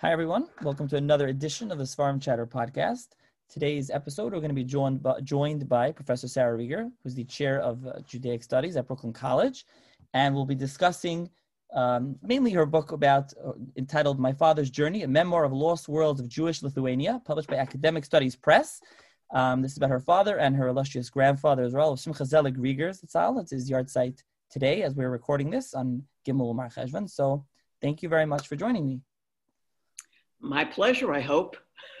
[0.00, 0.46] Hi, everyone.
[0.62, 3.08] Welcome to another edition of the Seforim Chatter podcast.
[3.50, 7.24] Today's episode, we're going to be joined by, joined by Professor Sara Reguer, who's the
[7.24, 9.66] chair of uh, Judaic Studies at Brooklyn College.
[10.14, 11.28] And we'll be discussing
[11.74, 16.20] um, mainly her book about uh, entitled My Father's Journey, a memoir of lost worlds
[16.20, 18.80] of Jewish Lithuania, published by Academic Studies Press.
[19.34, 22.90] Um, this is about her father and her illustrious grandfather as well, Simcha Zelig Rieger.
[22.90, 27.10] It's his yahrzeit today as we're recording this on Gimel Mar Cheshvan.
[27.10, 27.44] So
[27.82, 29.00] thank you very much for joining me.
[30.40, 31.56] My pleasure, I hope.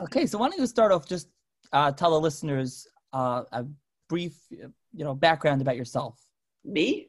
[0.00, 1.28] okay, so why don't you start off just
[1.72, 3.64] uh, tell the listeners uh, a
[4.08, 6.20] brief, you know, background about yourself.
[6.64, 7.08] Me?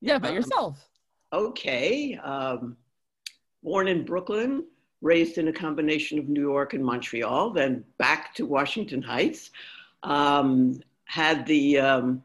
[0.00, 0.88] Yeah, about um, yourself.
[1.32, 2.16] Okay.
[2.16, 2.76] Um,
[3.62, 4.64] born in Brooklyn,
[5.00, 9.50] raised in a combination of New York and Montreal, then back to Washington Heights.
[10.02, 12.22] Um, had the um,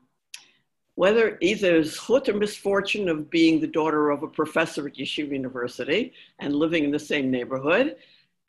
[0.99, 6.11] whether either zchut or misfortune of being the daughter of a professor at Yeshiva University
[6.39, 7.95] and living in the same neighborhood.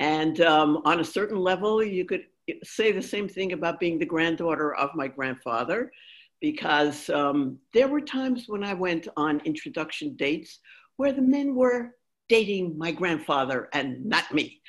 [0.01, 2.25] And um, on a certain level, you could
[2.65, 5.93] say the same thing about being the granddaughter of my grandfather,
[6.41, 10.59] because um, there were times when I went on introduction dates
[10.97, 11.95] where the men were
[12.29, 14.61] dating my grandfather and not me.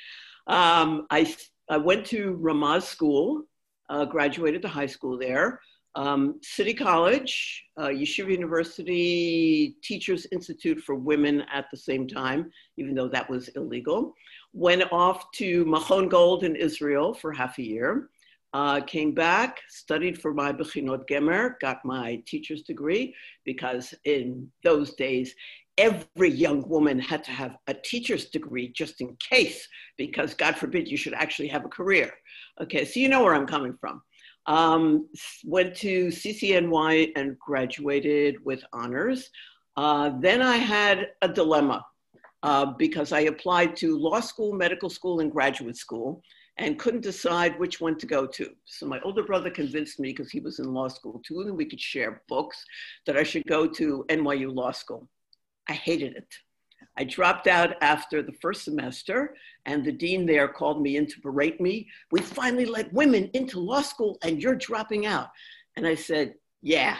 [0.46, 1.34] Um, I,
[1.68, 3.42] I went to Ramaz School,
[3.90, 5.60] uh, graduated the high school there.
[5.94, 12.94] Um, City College, uh, Yeshiva University Teachers Institute for Women at the same time, even
[12.94, 14.14] though that was illegal.
[14.54, 18.08] Went off to Machon Gold in Israel for half a year.
[18.54, 24.92] Uh, came back, studied for my Bechinot Gemer, got my teacher's degree because in those
[24.94, 25.34] days,
[25.78, 30.86] every young woman had to have a teacher's degree just in case, because God forbid
[30.86, 32.12] you should actually have a career.
[32.60, 34.02] Okay, so you know where I'm coming from.
[34.46, 35.08] Um,
[35.44, 39.30] went to CCNY and graduated with honors.
[39.76, 41.84] Uh, then I had a dilemma
[42.42, 46.22] uh, because I applied to law school, medical school, and graduate school
[46.58, 48.50] and couldn't decide which one to go to.
[48.66, 51.64] So my older brother convinced me, because he was in law school too, and we
[51.64, 52.64] could share books,
[53.06, 55.08] that I should go to NYU Law School.
[55.68, 56.28] I hated it.
[56.96, 61.20] I dropped out after the first semester, and the dean there called me in to
[61.20, 61.88] berate me.
[62.10, 65.30] We finally let women into law school, and you're dropping out.
[65.76, 66.98] And I said, Yeah,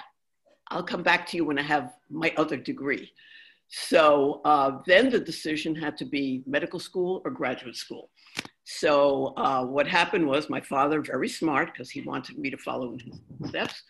[0.68, 3.12] I'll come back to you when I have my other degree.
[3.68, 8.10] So uh, then the decision had to be medical school or graduate school.
[8.64, 12.92] So uh, what happened was my father, very smart, because he wanted me to follow
[12.92, 13.82] in his steps,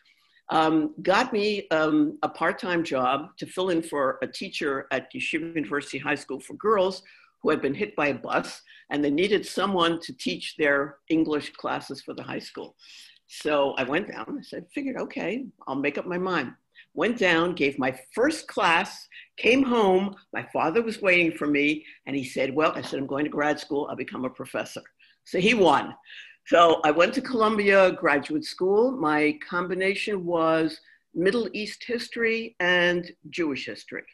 [0.51, 5.55] um, got me um, a part-time job to fill in for a teacher at Yeshiva
[5.55, 7.03] University High School for girls
[7.43, 11.53] who had been hit by a bus and they needed someone to teach their English
[11.55, 12.77] classes for the high school.
[13.27, 16.53] So I went down, I said, figured, okay, I'll make up my mind.
[16.95, 20.15] Went down, gave my first class, came home.
[20.35, 23.31] My father was waiting for me and he said, well, I said, I'm going to
[23.31, 24.83] grad school, I'll become a professor.
[25.25, 25.95] So he won.
[26.47, 28.91] So I went to Columbia Graduate School.
[28.93, 30.81] My combination was
[31.15, 34.05] Middle East history and Jewish history.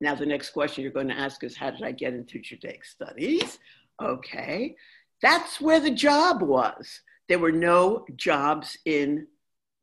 [0.00, 2.84] Now, the next question you're going to ask is, how did I get into Judaic
[2.84, 3.58] studies?
[4.02, 4.74] Okay,
[5.22, 7.00] that's where the job was.
[7.28, 9.26] There were no jobs in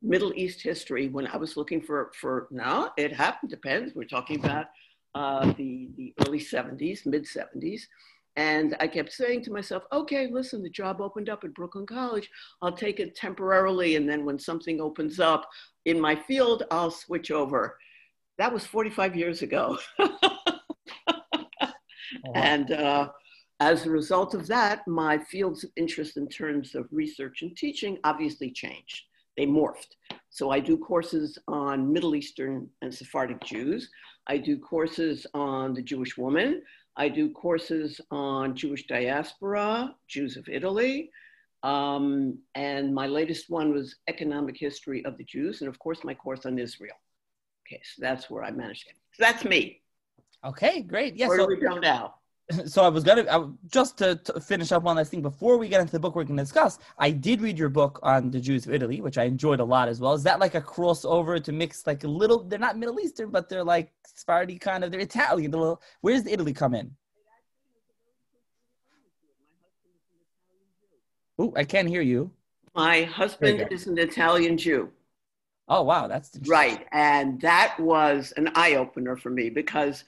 [0.02, 3.94] Middle East history when I was looking for, for no, it happened, depends.
[3.94, 4.66] We're talking about
[5.14, 7.82] uh, the, the early 70s, mid 70s.
[8.36, 12.30] And I kept saying to myself, okay, listen, the job opened up at Brooklyn College.
[12.62, 13.96] I'll take it temporarily.
[13.96, 15.46] And then when something opens up
[15.84, 17.76] in my field, I'll switch over.
[18.38, 19.78] That was 45 years ago.
[22.26, 23.08] Oh, and uh,
[23.60, 27.98] as a result of that, my fields of interest in terms of research and teaching
[28.04, 29.02] obviously changed.
[29.36, 29.96] They morphed.
[30.30, 33.88] So I do courses on Middle Eastern and Sephardic Jews.
[34.26, 36.62] I do courses on the Jewish woman.
[36.96, 41.10] I do courses on Jewish diaspora, Jews of Italy.
[41.62, 45.60] Um, and my latest one was Economic History of the Jews.
[45.60, 46.96] And of course, my course on Israel.
[47.66, 48.96] Okay, so that's where I managed it.
[49.12, 49.80] So that's me.
[50.44, 51.16] Okay, great.
[51.16, 51.28] Yes.
[51.28, 52.16] Where so, do we go now?
[52.66, 55.68] so I was gonna I, just to, to, finish up on this thing before we
[55.68, 56.78] get into the book we're gonna discuss.
[56.98, 59.88] I did read your book on the Jews of Italy, which I enjoyed a lot
[59.88, 60.12] as well.
[60.14, 62.42] Is that like a crossover to mix like a little?
[62.44, 64.90] They're not Middle Eastern, but they're like Sephardi kind of.
[64.90, 65.50] They're Italian.
[65.50, 66.94] The little, where does the Italy come in?
[71.38, 72.30] Oh, I can't hear you.
[72.74, 74.90] My husband is an Italian Jew.
[75.68, 80.04] Oh wow, that's right, and that was an eye opener for me because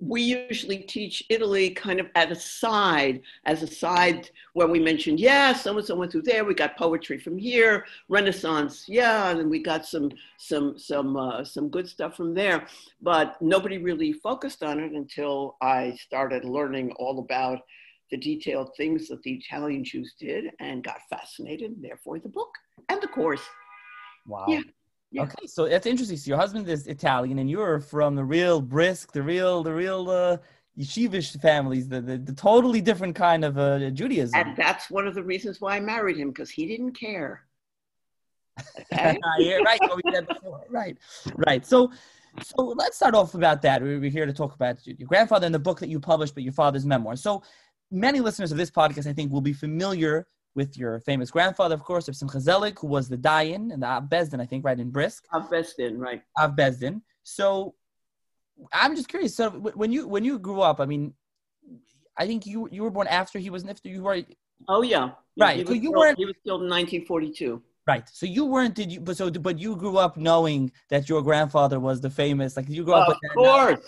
[0.00, 5.18] we usually teach Italy kind of at a side, as a side where we mentioned,
[5.18, 6.44] yeah, so and so went through there.
[6.44, 11.68] We got poetry from here, Renaissance, yeah, and we got some some some uh, some
[11.68, 12.66] good stuff from there.
[13.02, 17.60] But nobody really focused on it until I started learning all about
[18.10, 21.72] the detailed things that the Italian Jews did and got fascinated.
[21.72, 22.50] And therefore, the book
[22.88, 23.42] and the course.
[24.26, 24.46] Wow.
[24.48, 24.62] Yeah.
[25.10, 25.22] Yeah.
[25.22, 26.18] Okay, so that's interesting.
[26.18, 30.10] So your husband is Italian, and you're from the real brisk, the real, the real
[30.10, 30.36] uh,
[30.78, 34.38] yeshivish families, the, the, the totally different kind of uh, Judaism.
[34.38, 37.42] And that's one of the reasons why I married him because he didn't care.
[38.92, 39.18] Okay?
[39.38, 39.80] yeah, right.
[39.80, 40.64] What we said before.
[40.68, 40.98] Right,
[41.34, 41.64] right.
[41.64, 41.90] So,
[42.42, 43.82] so let's start off about that.
[43.82, 46.52] We're here to talk about your grandfather and the book that you published, but your
[46.52, 47.16] father's memoir.
[47.16, 47.42] So,
[47.90, 51.82] many listeners of this podcast, I think, will be familiar with your famous grandfather, of
[51.84, 54.64] course, of Simcha Zelig, who was the Dayan and the Av Bet Din, I think,
[54.64, 55.24] right in Brisk.
[55.32, 56.22] Av Bet Din, right.
[56.38, 57.02] Av Bet Din.
[57.22, 57.74] So
[58.72, 59.36] I'm just curious.
[59.36, 61.14] So when you when you grew up, I mean,
[62.16, 63.86] I think you you were born after he was nifter.
[63.86, 64.22] You were.
[64.68, 65.10] Oh yeah.
[65.36, 65.66] Right.
[65.66, 66.18] so you killed, weren't.
[66.18, 67.62] He was killed in 1942.
[67.86, 68.08] Right.
[68.12, 68.74] So you weren't.
[68.74, 69.00] Did you?
[69.00, 72.56] But so but you grew up knowing that your grandfather was the famous.
[72.56, 73.08] Like you grew up.
[73.08, 73.80] Of course.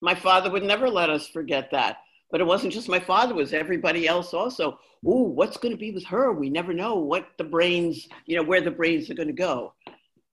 [0.00, 1.98] My father would never let us forget that.
[2.34, 4.80] But it wasn't just my father, it was everybody else also.
[5.06, 6.32] Ooh, what's going to be with her?
[6.32, 9.72] We never know what the brains, you know, where the brains are going to go.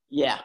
[0.09, 0.39] Yeah.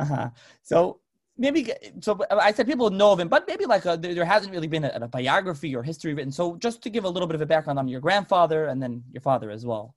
[0.00, 0.30] Uh huh.
[0.62, 1.00] So
[1.36, 4.68] maybe, so I said people know of him, but maybe like a, there hasn't really
[4.68, 6.32] been a, a biography or history written.
[6.32, 9.04] So just to give a little bit of a background on your grandfather and then
[9.12, 9.96] your father as well.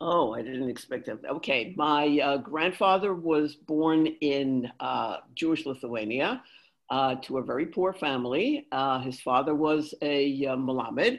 [0.00, 1.18] Oh, I didn't expect that.
[1.28, 6.42] Okay, my uh, grandfather was born in uh, Jewish Lithuania
[6.94, 8.68] uh, to a very poor family.
[8.70, 11.18] Uh, his father was a uh, Malamed,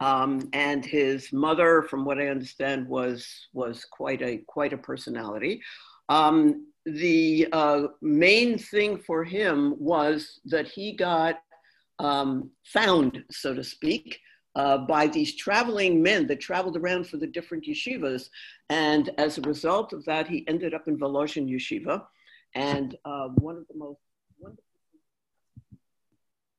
[0.00, 5.60] um, and his mother, from what I understand, was was quite a quite a personality.
[6.08, 11.34] Um, the uh, main thing for him was that he got
[11.98, 14.18] um, found, so to speak,
[14.54, 18.30] uh, by these traveling men that traveled around for the different yeshivas.
[18.70, 22.04] And as a result of that, he ended up in Volozhin Yeshiva.
[22.54, 24.00] And uh, one of the most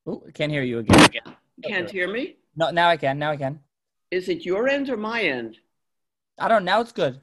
[0.08, 1.10] Oh, I can't hear you again.
[1.64, 2.38] Can't hear me?
[2.56, 3.20] No, now I can.
[3.20, 3.60] Now I can.
[4.10, 5.58] Is it your end or my end?
[6.40, 6.74] I don't know.
[6.74, 7.22] Now it's good.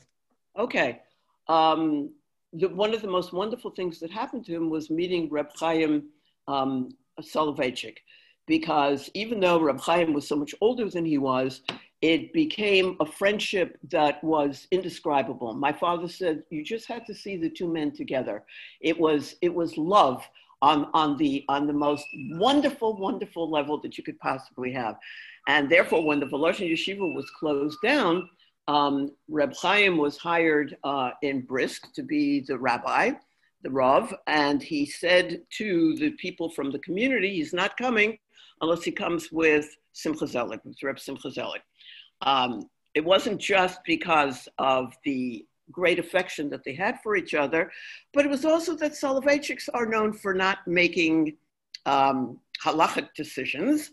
[0.56, 1.00] Okay.
[1.48, 2.10] Um,
[2.52, 6.04] the, one of the most wonderful things that happened to him was meeting Reb Chaim
[6.46, 6.90] um,
[7.20, 7.96] Soloveitchik,
[8.46, 11.62] because even though Reb Chaim was so much older than he was,
[12.00, 15.52] it became a friendship that was indescribable.
[15.54, 18.44] My father said, "You just had to see the two men together.
[18.80, 20.26] It was it was love
[20.62, 24.96] on, on, the, on the most wonderful, wonderful level that you could possibly have.
[25.46, 28.28] And therefore, when the Volozhin Yeshiva was closed down,
[28.68, 33.12] um, Reb Chaim was hired uh, in Brisk to be the rabbi,
[33.62, 38.18] the Rav, and he said to the people from the community, he's not coming
[38.60, 41.62] unless he comes with Simcha Zelig, with Reb Simcha Zelig.
[42.22, 47.70] Um, it wasn't just because of the great affection that they had for each other.
[48.12, 51.36] But it was also that Soloveitchiks are known for not making
[51.86, 53.90] um, halachic decisions.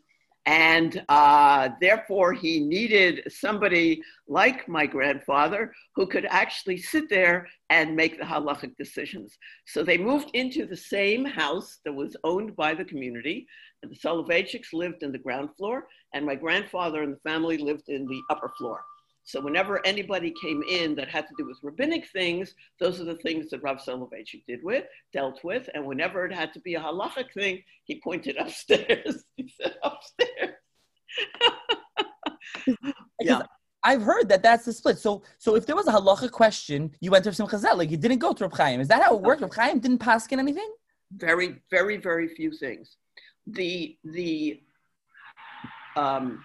[0.48, 7.96] And uh, therefore, he needed somebody like my grandfather who could actually sit there and
[7.96, 9.36] make the halachic decisions.
[9.66, 13.48] So they moved into the same house that was owned by the community.
[13.82, 17.90] And the Soloveitchiks lived in the ground floor, and my grandfather and the family lived
[17.90, 18.84] in the upper floor.
[19.26, 23.16] So whenever anybody came in that had to do with rabbinic things, those are the
[23.16, 25.68] things that Rav Soloveitchik did with, dealt with.
[25.74, 29.26] And whenever it had to be a halachic thing, he pointed upstairs.
[29.36, 30.56] he said upstairs.
[33.20, 33.42] yeah.
[33.84, 35.00] I've heard that that's the split.
[35.00, 37.78] So, so if there was a halacha question, you went to Simcha Zelig.
[37.78, 38.80] Like you didn't go to Reb Chaim.
[38.80, 39.42] Is that how it worked?
[39.42, 40.72] Reb Chaim didn't paskin anything.
[41.16, 42.98] Very, very, very few things.
[43.48, 44.62] The the
[45.96, 46.44] um,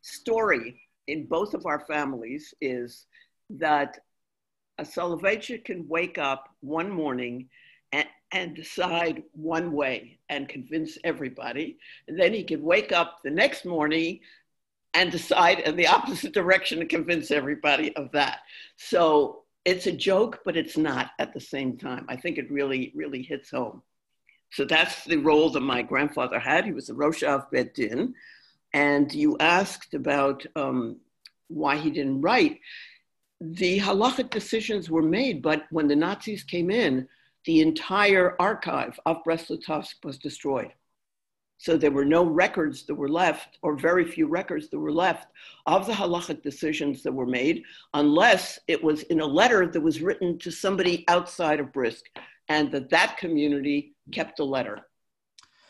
[0.00, 3.06] story in both of our families is
[3.50, 3.98] that
[4.78, 7.48] a Soloveitchik can wake up one morning
[7.92, 11.78] and, and decide one way and convince everybody.
[12.06, 14.20] And then he can wake up the next morning
[14.94, 18.40] and decide in the opposite direction and convince everybody of that.
[18.76, 22.06] So it's a joke, but it's not at the same time.
[22.08, 23.82] I think it really, really hits home.
[24.50, 26.64] So that's the role that my grandfather had.
[26.64, 28.14] He was the Rosh Av Bet Din,
[28.72, 30.96] and you asked about um,
[31.48, 32.60] why he didn't write.
[33.40, 37.08] The halachic decisions were made, but when the Nazis came in,
[37.44, 40.72] the entire archive of Brest-Litovsk was destroyed.
[41.60, 45.28] So there were no records that were left, or very few records that were left
[45.66, 50.00] of the halachic decisions that were made, unless it was in a letter that was
[50.00, 52.04] written to somebody outside of Brisk,
[52.48, 54.87] and that that community kept the letter.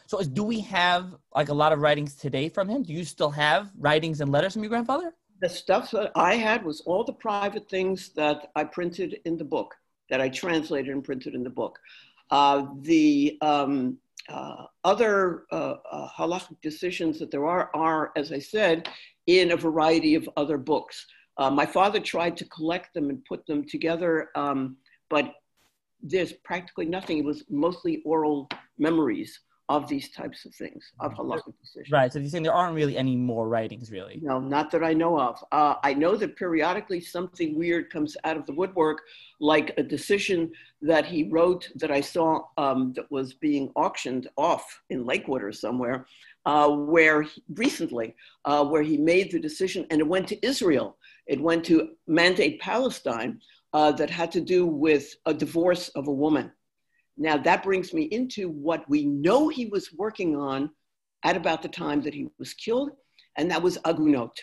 [0.09, 2.83] So, do we have like a lot of writings today from him?
[2.83, 5.13] Do you still have writings and letters from your grandfather?
[5.43, 9.45] The stuff that I had was all the private things that I printed in the
[9.45, 9.75] book,
[10.09, 11.79] that I translated and printed in the book.
[12.31, 13.99] Uh, the um,
[14.31, 18.89] uh, other uh, uh, halachic decisions that there are are, as I said,
[19.27, 21.07] in a variety of other books.
[21.37, 24.79] Uh, my father tried to collect them and put them together, um,
[25.11, 25.35] but
[26.03, 27.19] there's practically nothing.
[27.19, 28.49] It was mostly oral
[28.79, 31.93] memories of these types of things, of halachic decisions.
[31.93, 32.11] Right.
[32.11, 34.19] So you're saying there aren't really any more writings, really?
[34.23, 35.45] No, not that I know of.
[35.53, 39.03] Uh, I know that periodically something weird comes out of the woodwork,
[39.41, 44.81] like a decision that he wrote that I saw um, that was being auctioned off
[44.89, 46.07] in Lakewood or somewhere,
[46.47, 50.97] uh, where he, recently, uh, where he made the decision and it went to Israel.
[51.27, 53.41] It went to mandate Palestine
[53.75, 56.53] uh, that had to do with a divorce of a woman.
[57.19, 60.71] Now, that brings me into what we know he was working on
[61.25, 62.93] at about the time that he was killed,
[63.37, 64.41] and that was Agunot.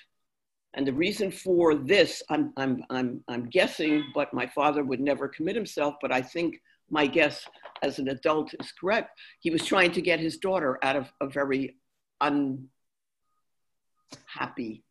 [0.73, 5.29] And the reason for this, I'm, I'm, I'm, I'm guessing, but my father would never
[5.29, 6.57] commit himself, but I think
[6.89, 7.47] my guess
[7.81, 9.17] as an adult is correct.
[9.39, 11.77] He was trying to get his daughter out of a very
[12.19, 12.67] unhappy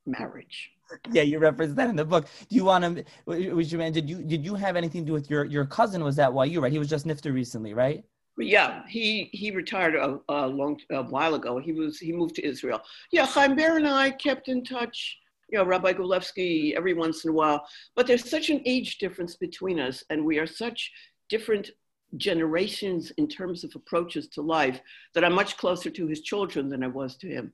[0.07, 0.74] marriage
[1.11, 2.27] yeah, you referenced that in the book.
[2.49, 3.05] Do you want to?
[3.27, 3.79] Was you?
[3.79, 6.03] Did you did you have anything to do with your your cousin?
[6.05, 6.73] Was that why you right?
[6.73, 8.05] He was just nifter recently, right?
[8.37, 11.59] Yeah, he he retired a, a long a while ago.
[11.59, 12.83] He was he moved to Israel.
[13.13, 15.19] Yeah, Chaim Ber and I kept in touch.
[15.51, 17.67] You know, Rabbi Gulevsky every once in a while.
[17.95, 20.91] But there's such an age difference between us, and we are such
[21.29, 21.71] different
[22.17, 24.81] generations in terms of approaches to life
[25.15, 27.53] that I'm much closer to his children than I was to him.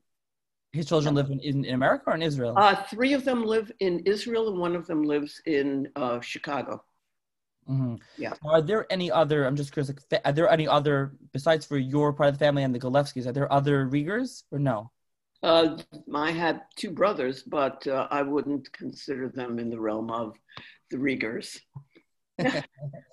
[0.72, 2.54] His children live in, in, in America or in Israel?
[2.56, 6.84] Uh, three of them live in Israel, and one of them lives in uh, Chicago.
[7.68, 7.96] Mm-hmm.
[8.16, 8.34] Yeah.
[8.44, 9.46] Are there any other?
[9.46, 9.92] I'm just curious.
[10.10, 13.26] Like, are there any other besides for your part of the family and the Gulevskis?
[13.26, 14.90] Are there other Riegers or no?
[15.42, 15.78] Uh,
[16.14, 20.36] I had two brothers, but uh, I wouldn't consider them in the realm of
[20.90, 21.60] the Riegers.
[22.38, 22.64] I'm Riegers.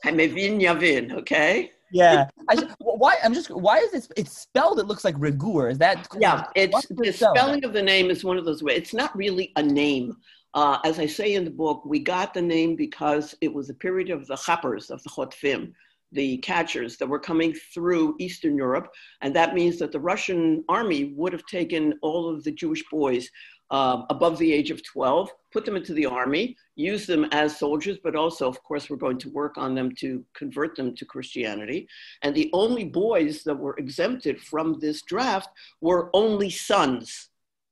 [0.06, 1.72] Hamevin Yavin, okay?
[1.92, 2.30] Yeah.
[2.50, 3.16] I, why?
[3.24, 3.50] I'm just.
[3.50, 4.08] Why is it?
[4.18, 4.80] It's spelled.
[4.80, 5.72] It looks like Rigur.
[5.72, 6.08] Is that?
[6.20, 6.46] Yeah.
[6.56, 8.78] It's the spelling of the name is one of those ways.
[8.78, 10.18] It's not really a name.
[10.54, 13.76] Uh, as I say in the book, we got the name because it was a
[13.76, 15.72] period of the chappers of the Chotfim,
[16.12, 18.90] the catchers that were coming through Eastern Europe,
[19.22, 23.30] and that means that the Russian army would have taken all of the Jewish boys
[23.70, 27.98] uh, above the age of 12, put them into the army, use them as soldiers,
[28.02, 31.88] but also, of course, we're going to work on them to convert them to Christianity.
[32.22, 35.50] And the only boys that were exempted from this draft
[35.82, 37.30] were only sons.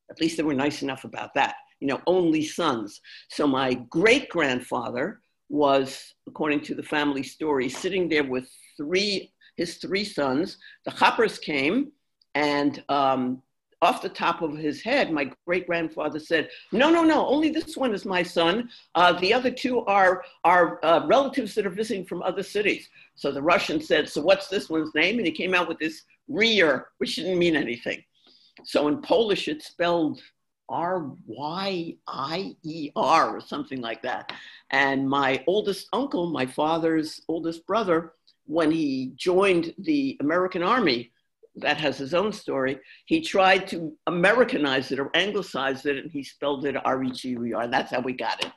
[0.09, 2.99] At least they were nice enough about that, you know, only sons.
[3.29, 9.77] So my great grandfather was, according to the family story, sitting there with three, his
[9.77, 10.57] three sons.
[10.85, 11.91] The Chappers came
[12.33, 13.41] and um,
[13.81, 17.75] off the top of his head, my great grandfather said, No, no, no, only this
[17.75, 18.69] one is my son.
[18.95, 22.89] Uh, the other two are, are uh, relatives that are visiting from other cities.
[23.15, 25.17] So the Russian said, So what's this one's name?
[25.17, 28.03] And he came out with this Rier, which didn't mean anything.
[28.63, 30.21] So in Polish, it's spelled
[30.69, 34.31] R Y I E R or something like that.
[34.71, 38.13] And my oldest uncle, my father's oldest brother,
[38.45, 41.11] when he joined the American Army,
[41.57, 42.79] that has his own story.
[43.05, 47.29] He tried to Americanize it or anglicize it, and he spelled it R E G
[47.29, 47.67] U E R.
[47.67, 48.51] That's how we got it.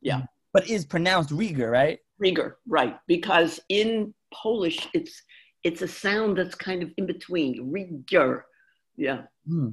[0.00, 0.22] Yeah.
[0.52, 1.98] But is pronounced Rieger, right?
[2.22, 2.98] Rieger, right?
[3.06, 5.22] Because in Polish, it's
[5.64, 7.72] it's a sound that's kind of in between.
[7.72, 8.42] Rieger.
[8.96, 9.22] Yeah.
[9.46, 9.70] Hmm.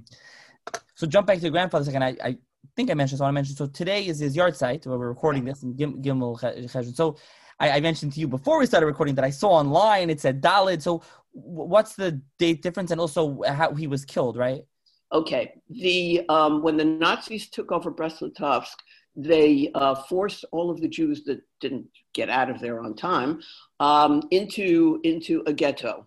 [0.95, 2.03] So jump back to your grandfather a second.
[2.03, 2.37] I, I
[2.75, 3.57] think I mentioned so I mentioned.
[3.57, 6.95] So today is his yahrzeit where we're recording this in Gim, Gimel Cheshvan.
[6.95, 7.17] So
[7.59, 10.41] I, I, mentioned to you before we started recording that I saw online it said
[10.41, 10.81] Dalid.
[10.81, 14.63] So what's the date difference and also how he was killed, right?
[15.11, 15.53] Okay.
[15.69, 18.75] The um, when the Nazis took over Brest-Litovsk,
[19.15, 23.41] they uh, forced all of the Jews that didn't get out of there on time
[23.79, 26.05] um, into into a ghetto,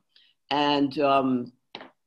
[0.50, 1.52] and um,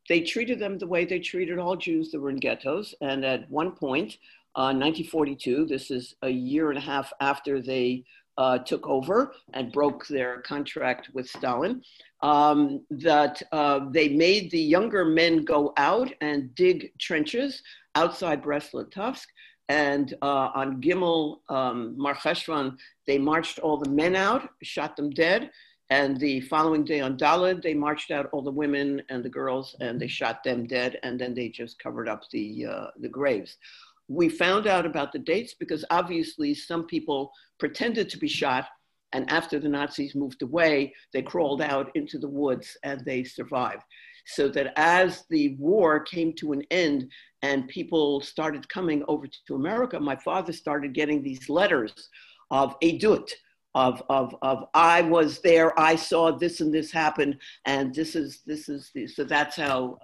[0.07, 2.95] they treated them the way they treated all Jews that were in ghettos.
[3.01, 4.17] And at one point,
[4.55, 8.05] uh, 1942, this is a year and a half after they
[8.37, 11.81] uh, took over and broke their contract with Stalin,
[12.21, 17.61] um, that uh, they made the younger men go out and dig trenches
[17.95, 19.27] outside Brest-Litovsk.
[19.69, 22.77] And uh, on Gimel um, Mar Cheshvan,
[23.07, 25.49] they marched all the men out, shot them dead.
[25.89, 29.75] And the following day on Dalid, they marched out all the women and the girls
[29.79, 30.97] and they shot them dead.
[31.03, 33.57] And then they just covered up the, uh, the graves.
[34.07, 38.67] We found out about the dates because obviously some people pretended to be shot
[39.13, 43.83] And after the Nazis moved away, they crawled out into the woods and they survived.
[44.27, 47.09] So that as the war came to an end
[47.41, 52.09] and people started coming over to America, my father started getting these letters
[52.51, 53.31] of edut,
[53.75, 58.41] of, of, of I was there, I saw this and this happen, and this is,
[58.45, 59.97] this is, the, so that's how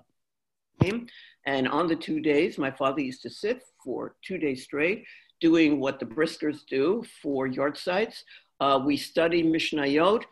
[0.81, 1.08] came.
[1.45, 5.05] And on the two days, my father used to sit for two days straight
[5.41, 8.24] doing what the Briskers do for yahrzeits.
[8.60, 10.24] Uh, we study Mishnayot,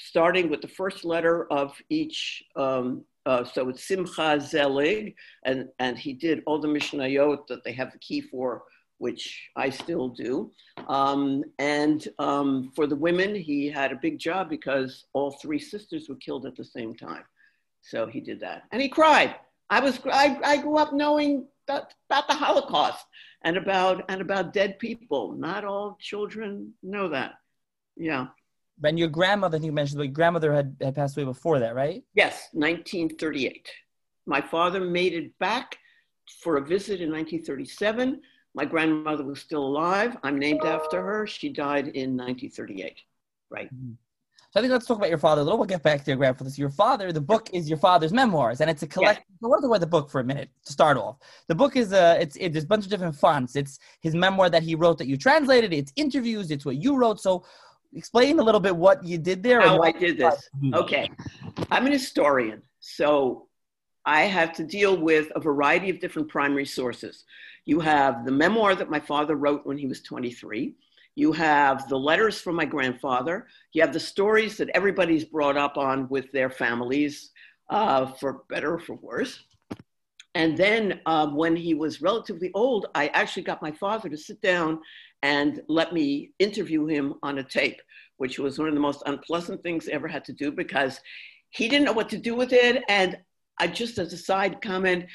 [0.00, 2.42] starting with the first letter of each.
[2.56, 7.72] Um, uh, so it's Simcha Zelig, and, and he did all the Mishnayot that they
[7.72, 8.64] have the key for,
[8.98, 10.50] which I still do.
[10.88, 16.08] Um, and um, for the women, he had a big job because all three sisters
[16.08, 17.24] were killed at the same time.
[17.82, 18.62] So he did that.
[18.72, 19.34] And he cried.
[19.70, 23.04] I was I, I grew up knowing that, about the Holocaust
[23.42, 25.32] and about and about dead people.
[25.32, 27.34] Not all children know that.
[27.96, 28.28] Yeah.
[28.82, 32.02] And your grandmother, I you mentioned, your grandmother had, had passed away before that, right?
[32.14, 33.68] Yes, 1938.
[34.26, 35.78] My father made it back
[36.40, 38.20] for a visit in 1937.
[38.54, 40.16] My grandmother was still alive.
[40.22, 41.26] I'm named after her.
[41.26, 42.98] She died in 1938.
[43.50, 43.72] Right.
[43.72, 43.92] Mm-hmm.
[44.54, 45.58] So I think let's talk about your father a little.
[45.58, 46.48] We'll get back to your grandfather.
[46.48, 49.24] So your father, the book is your father's memoirs, and it's a collection.
[49.28, 49.36] Yeah.
[49.40, 51.16] So what about the book for a minute to start off?
[51.48, 53.56] The book is a, it's it, there's a bunch of different fonts.
[53.56, 55.72] It's his memoir that he wrote that you translated.
[55.72, 56.52] It's interviews.
[56.52, 57.20] It's what you wrote.
[57.20, 57.44] So
[57.96, 59.60] explain a little bit what you did there.
[59.60, 60.48] How I did this.
[60.72, 61.10] Okay,
[61.72, 63.48] I'm an historian, so
[64.06, 67.24] I have to deal with a variety of different primary sources.
[67.64, 70.76] You have the memoir that my father wrote when he was 23.
[71.16, 73.46] You have the letters from my grandfather.
[73.72, 77.30] You have the stories that everybody's brought up on with their families,
[77.70, 79.42] uh, for better or for worse.
[80.34, 84.40] And then um, when he was relatively old, I actually got my father to sit
[84.40, 84.80] down
[85.22, 87.80] and let me interview him on a tape,
[88.16, 91.00] which was one of the most unpleasant things I ever had to do because
[91.50, 92.82] he didn't know what to do with it.
[92.88, 93.16] And
[93.58, 95.06] I just, as a side comment,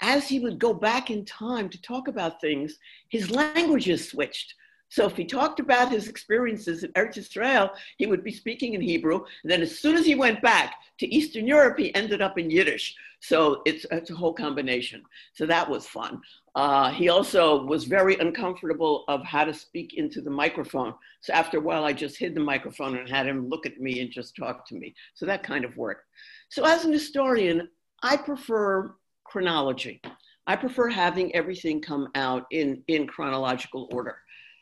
[0.00, 2.78] as he would go back in time to talk about things,
[3.10, 4.54] his languages switched.
[4.94, 8.80] So if he talked about his experiences in Eretz Israel, he would be speaking in
[8.80, 9.24] Hebrew.
[9.42, 12.48] And then as soon as he went back to Eastern Europe, he ended up in
[12.48, 12.94] Yiddish.
[13.18, 15.02] So it's, it's a whole combination.
[15.32, 16.20] So that was fun.
[16.54, 20.94] Uh, he also was very uncomfortable of how to speak into the microphone.
[21.22, 23.98] So after a while, I just hid the microphone and had him look at me
[24.00, 24.94] and just talk to me.
[25.14, 26.04] So that kind of worked.
[26.50, 27.68] So as an historian,
[28.04, 30.00] I prefer chronology.
[30.46, 34.18] I prefer having everything come out in, in chronological order.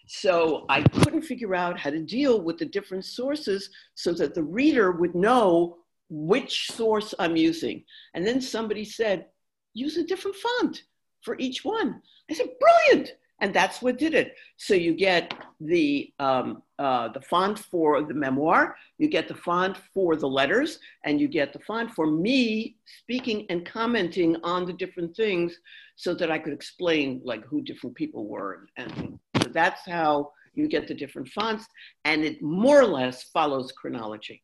[0.07, 4.43] So I couldn't figure out how to deal with the different sources so that the
[4.43, 5.79] reader would know
[6.11, 7.85] which source I'm using.
[8.15, 9.27] And then somebody said,
[9.75, 10.83] use a different font
[11.23, 12.03] for each one.
[12.31, 13.15] I said, brilliant.
[13.41, 14.37] And that's what did it.
[14.57, 19.77] So you get the, um, uh, the font for the memoir, you get the font
[19.93, 24.73] for the letters, and you get the font for me speaking and commenting on the
[24.73, 25.59] different things
[25.97, 29.19] so that I could explain like who different people were and
[29.53, 31.67] that's how you get the different fonts,
[32.05, 34.43] and it more or less follows chronology.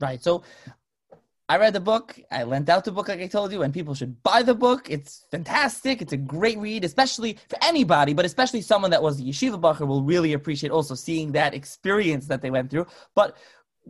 [0.00, 0.22] Right.
[0.22, 0.44] So
[1.48, 2.16] I read the book.
[2.30, 4.88] I lent out the book, like I told you, and people should buy the book.
[4.88, 6.00] It's fantastic.
[6.00, 10.04] It's a great read, especially for anybody, but especially someone that was yeshiva bacher will
[10.04, 12.86] really appreciate also seeing that experience that they went through.
[13.16, 13.36] But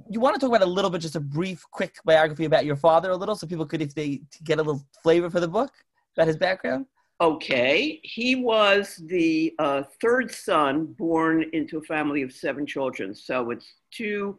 [0.08, 2.76] you want to talk about a little bit, just a brief, quick biography about your
[2.76, 5.70] father, a little, so people could, if they get a little flavor for the book,
[6.16, 6.86] about his background.
[7.20, 13.14] Okay, he was the uh, third son born into a family of seven children.
[13.14, 14.38] So it's two,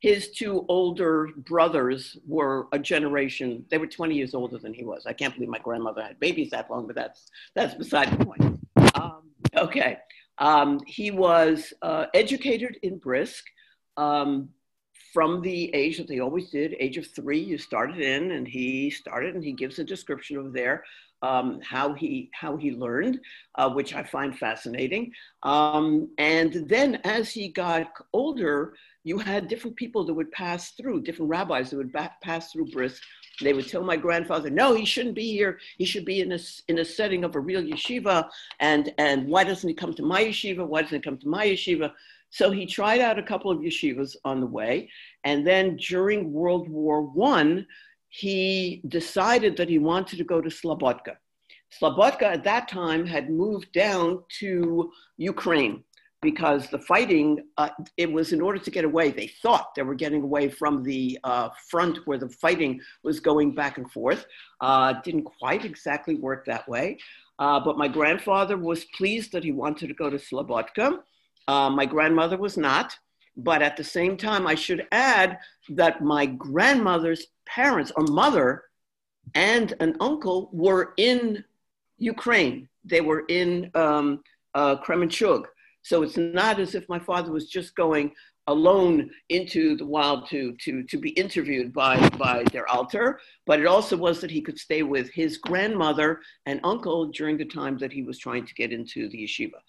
[0.00, 5.04] his two older brothers were a generation, they were 20 years older than he was.
[5.04, 8.60] I can't believe my grandmother had babies that long, but that's, that's beside the point.
[8.94, 9.98] Um, okay,
[10.38, 13.44] um, he was uh, educated in Brisk.
[13.98, 14.48] Um,
[15.12, 18.88] from the age that they always did, age of three, you started in, and he
[18.88, 20.82] started, and he gives a description of there
[21.22, 23.20] um, how he how he learned,
[23.54, 25.12] uh, which I find fascinating.
[25.42, 31.02] Um, and then as he got older, you had different people that would pass through,
[31.02, 33.02] different rabbis that would pass through Brisk.
[33.40, 35.58] They would tell my grandfather, "No, he shouldn't be here.
[35.78, 38.28] He should be in a in a setting of a real yeshiva.
[38.60, 40.66] And and why doesn't he come to my yeshiva?
[40.66, 41.92] Why doesn't he come to my yeshiva?"
[42.30, 44.90] So he tried out a couple of yeshivas on the way,
[45.24, 47.66] and then during World War One
[48.12, 51.16] he decided that he wanted to go to Slobodka.
[51.80, 55.82] Slobodka at that time had moved down to Ukraine
[56.20, 59.10] because the fighting, uh, it was in order to get away.
[59.10, 63.54] They thought they were getting away from the uh, front where the fighting was going
[63.54, 64.26] back and forth.
[64.60, 66.98] Uh, didn't quite exactly work that way.
[67.38, 70.98] Uh, but my grandfather was pleased that he wanted to go to Slobodka.
[71.48, 72.94] Uh, my grandmother was not.
[73.36, 75.38] But at the same time, I should add
[75.70, 78.64] that my grandmother's parents or mother
[79.34, 81.44] and an uncle were in
[81.98, 82.68] Ukraine.
[82.84, 84.22] They were in um,
[84.54, 85.44] uh, Kremenchug.
[85.82, 88.12] So it's not as if my father was just going
[88.48, 93.66] alone into the wild to, to, to be interviewed by, by their Alter, but it
[93.66, 97.92] also was that he could stay with his grandmother and uncle during the time that
[97.92, 99.60] he was trying to get into the yeshiva.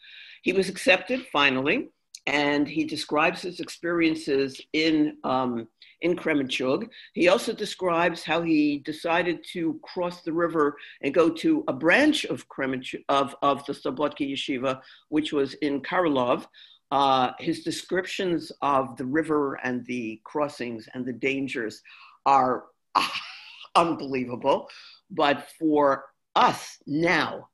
[0.42, 1.90] He was accepted finally,
[2.26, 5.68] and he describes his experiences in, um,
[6.02, 6.88] in Kremenchug.
[7.14, 12.26] He also describes how he decided to cross the river and go to a branch
[12.26, 16.48] of Kremenchug, of, of the Slobodka Yeshiva, which was in Karlov,
[16.92, 21.82] uh, his descriptions of the river and the crossings and the dangers
[22.26, 22.66] are
[23.76, 24.70] unbelievable.
[25.10, 26.06] But for
[26.36, 27.50] us now,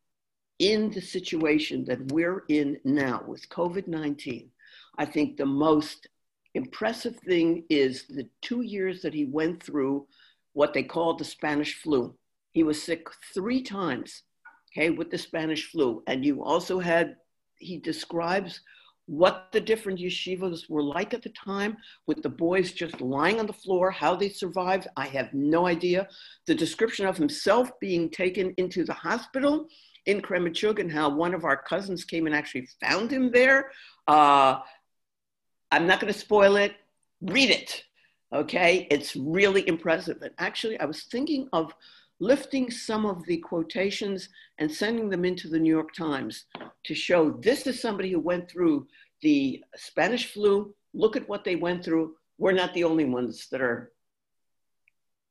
[0.59, 4.51] in the situation that we're in now with COVID 19,
[4.99, 6.07] I think the most
[6.53, 10.05] impressive thing is the two years that he went through
[10.53, 12.13] what they called the Spanish flu.
[12.51, 14.23] He was sick three times,
[14.71, 16.03] okay, with the Spanish flu.
[16.07, 17.15] And you also had,
[17.55, 18.59] he describes
[19.05, 23.47] what the different yeshivas were like at the time, with the boys just lying on
[23.47, 26.07] the floor, how they survived, I have no idea.
[26.45, 29.65] The description of himself being taken into the hospital
[30.05, 33.71] in Kremenchug and how one of our cousins came and actually found him there.
[34.07, 34.59] Uh,
[35.71, 36.75] I'm not going to spoil it.
[37.21, 37.83] Read it.
[38.33, 38.87] Okay.
[38.89, 40.21] It's really impressive.
[40.21, 41.73] And actually, I was thinking of
[42.19, 46.45] lifting some of the quotations and sending them into the New York Times
[46.85, 48.87] to show this is somebody who went through
[49.21, 50.73] the Spanish flu.
[50.93, 52.15] Look at what they went through.
[52.37, 53.91] We're not the only ones that are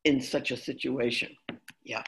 [0.05, 1.31] in such a situation.
[1.83, 2.03] Yeah.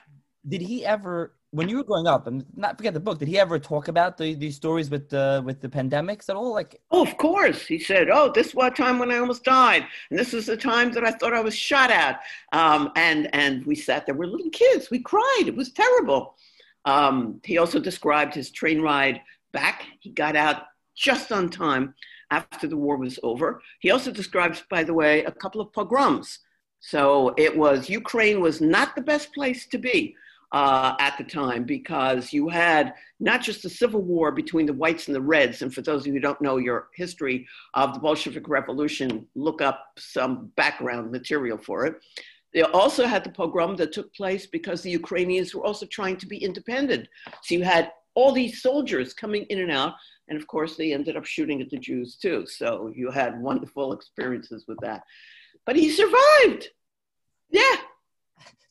[0.49, 3.39] Did he ever, when you were growing up, and not forget the book, did he
[3.39, 6.53] ever talk about the, these stories with the with the pandemics at all?
[6.53, 7.67] Like, oh, of course.
[7.67, 10.57] He said, "Oh, this was a time when I almost died, and this is the
[10.57, 12.21] time that I thought I was shot at."
[12.53, 14.15] Um, and and we sat there.
[14.15, 14.91] We're little kids.
[14.91, 15.45] We cried.
[15.47, 16.37] It was terrible.
[16.85, 19.21] Um, he also described his train ride
[19.53, 19.85] back.
[19.99, 20.63] He got out
[20.95, 21.95] just on time
[22.31, 23.61] after the war was over.
[23.81, 26.39] He also describes, by the way, a couple of pogroms.
[26.79, 30.15] So it was Ukraine was not the best place to be
[30.53, 35.07] uh, at the time because you had not just the civil war between the whites
[35.07, 35.63] and the reds.
[35.63, 39.63] And for those of you who don't know your history of the Bolshevik Revolution, look
[39.63, 41.97] up some background material for it.
[42.53, 46.27] They also had the pogrom that took place because the Ukrainians were also trying to
[46.27, 47.07] be independent.
[47.45, 49.95] So you had all these soldiers coming in and out.
[50.29, 52.45] And of course, they ended up shooting at the Jews too.
[52.47, 55.03] So you had wonderful experiences with that.
[55.65, 56.69] But he survived.
[57.51, 57.77] Yeah.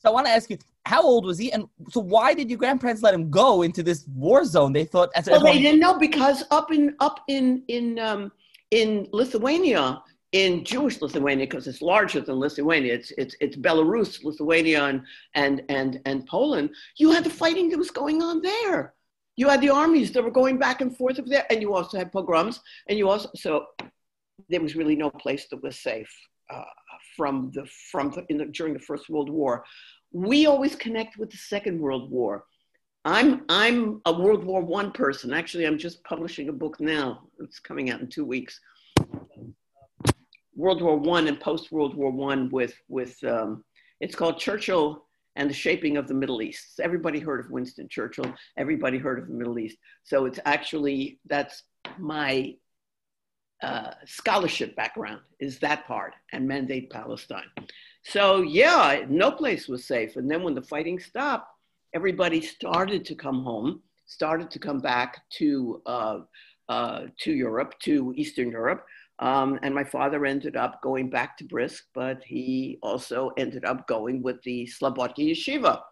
[0.00, 0.58] So I want to ask you,
[0.90, 1.52] how old was he?
[1.52, 1.62] And
[1.94, 4.72] so why did your grandparents let him go into this war zone?
[4.72, 8.32] They thought as well, they didn't know because up in up in in um,
[8.72, 14.82] in Lithuania, in Jewish Lithuania, because it's larger than Lithuania, it's it's it's Belarus, Lithuania,
[14.90, 15.02] and
[15.34, 16.70] and and and Poland.
[16.96, 18.94] You had the fighting that was going on there.
[19.36, 21.98] You had the armies that were going back and forth over there, and you also
[21.98, 23.66] had pogroms, and you also so
[24.48, 26.12] there was really no place that was safe
[26.52, 26.72] uh,
[27.16, 29.64] from the from the, the, during the First World War.
[30.12, 32.44] We always connect with the Second World War.
[33.04, 35.32] I'm I'm a World War One person.
[35.32, 37.22] Actually, I'm just publishing a book now.
[37.38, 38.60] It's coming out in two weeks.
[40.54, 43.64] World War One and post World War One with with um,
[44.00, 46.80] it's called Churchill and the shaping of the Middle East.
[46.80, 48.32] Everybody heard of Winston Churchill.
[48.56, 49.78] Everybody heard of the Middle East.
[50.02, 51.62] So it's actually, that's
[51.98, 52.56] my
[53.62, 57.48] uh, scholarship background is that part and mandate Palestine.
[58.02, 60.16] So yeah, no place was safe.
[60.16, 61.48] And then when the fighting stopped,
[61.94, 66.18] everybody started to come home, started to come back to, uh,
[66.68, 68.84] uh, to Europe, to Eastern Europe.
[69.18, 73.86] Um, and my father ended up going back to Brisk, but he also ended up
[73.86, 75.82] going with the Slobodka Yeshiva.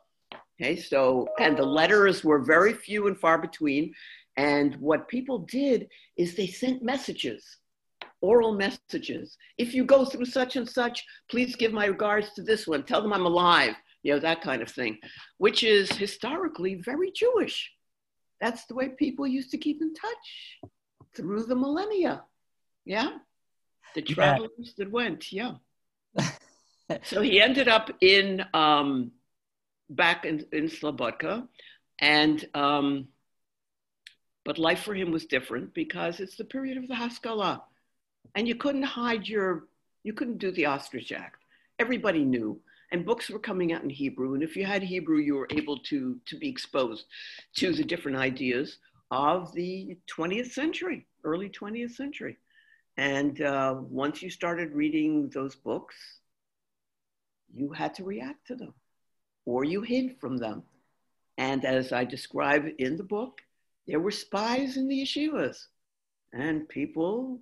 [0.60, 3.92] Okay, so, and the letters were very few and far between.
[4.36, 7.57] And what people did is they sent messages,
[8.20, 9.36] oral messages.
[9.56, 12.82] If you go through such and such, please give my regards to this one.
[12.82, 14.98] Tell them I'm alive, you know, that kind of thing,
[15.38, 17.70] which is historically very Jewish.
[18.40, 20.70] That's the way people used to keep in touch
[21.16, 22.22] through the millennia.
[22.84, 23.10] Yeah.
[23.94, 24.72] The travelers yeah.
[24.78, 25.52] that went, yeah.
[27.02, 29.12] so he ended up in um,
[29.90, 31.48] back in, in Slobodka,
[31.98, 33.08] and um,
[34.44, 37.62] but life for him was different because it's the period of the Haskalah,
[38.34, 39.64] and you couldn't hide your,
[40.04, 41.42] you couldn't do the ostrich act.
[41.78, 42.60] Everybody knew,
[42.92, 45.78] and books were coming out in Hebrew, and if you had Hebrew, you were able
[45.78, 47.06] to to be exposed
[47.56, 48.78] to the different ideas
[49.10, 52.36] of the 20th century, early 20th century.
[52.96, 55.94] And uh, once you started reading those books,
[57.54, 58.74] you had to react to them
[59.48, 60.62] or you hid from them.
[61.38, 63.40] And as I describe in the book,
[63.86, 65.56] there were spies in the yeshivas
[66.34, 67.40] and people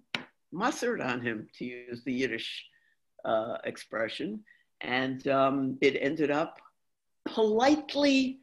[0.57, 2.65] mustered on him, to use the Yiddish
[3.25, 4.41] uh, expression.
[4.81, 6.59] And um, it ended up
[7.25, 8.41] politely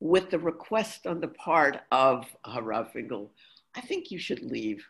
[0.00, 3.32] with the request on the part of Harav Finkel,
[3.74, 4.86] I think you should leave.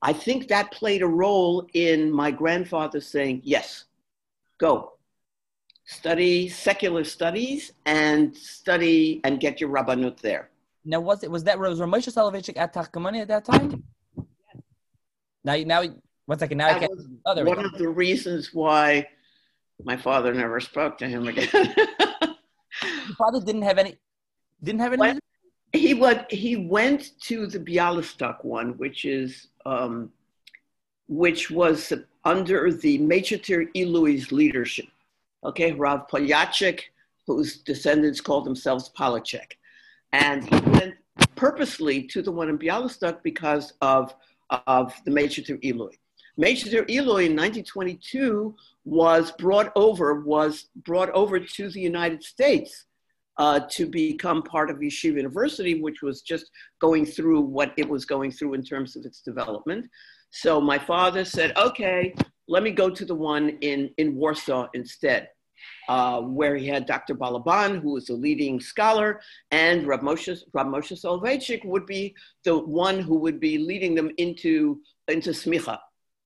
[0.00, 3.84] I think that played a role in my grandfather saying, yes,
[4.58, 4.92] go.
[5.84, 10.50] Study secular studies and study and get your rabbanut there.
[10.86, 13.82] Now, was it was that was Ramosha Soloveitchik at Tachkemoni at that time?
[14.16, 14.26] Yes.
[15.44, 15.94] Now, now,
[16.26, 16.58] one second.
[16.58, 16.92] Now, that I can't.
[17.26, 19.08] Oh, one of the reasons why
[19.84, 21.48] my father never spoke to him again.
[21.54, 23.96] Your father didn't have any,
[24.62, 25.00] didn't have any.
[25.00, 25.18] When,
[25.72, 26.30] he went.
[26.30, 30.12] He went to the Bialystok one, which is, um,
[31.08, 31.92] which was
[32.24, 34.86] under the Meitcheter Ilui's leadership.
[35.42, 36.80] Okay, Rav Polyachik,
[37.26, 39.52] whose descendants called themselves Polachek,
[40.16, 40.94] and he went
[41.34, 44.14] purposely to the one in Bialystok because of
[44.68, 45.96] of the Meitcheter Ilui.
[46.40, 52.86] Meitcheter Ilui in 1922 was brought over was brought over to the United States
[53.38, 56.50] uh, to become part of Yeshiva University, which was just
[56.80, 59.86] going through what it was going through in terms of its development.
[60.30, 62.14] So my father said, "Okay,
[62.48, 65.28] let me go to the one in in Warsaw instead."
[65.88, 67.14] Uh, where he had Dr.
[67.14, 72.14] Balaban, who was a leading scholar, and Rav Moshe, Rav Moshe Soloveitchik would be
[72.44, 75.78] the one who would be leading them into, into smicha.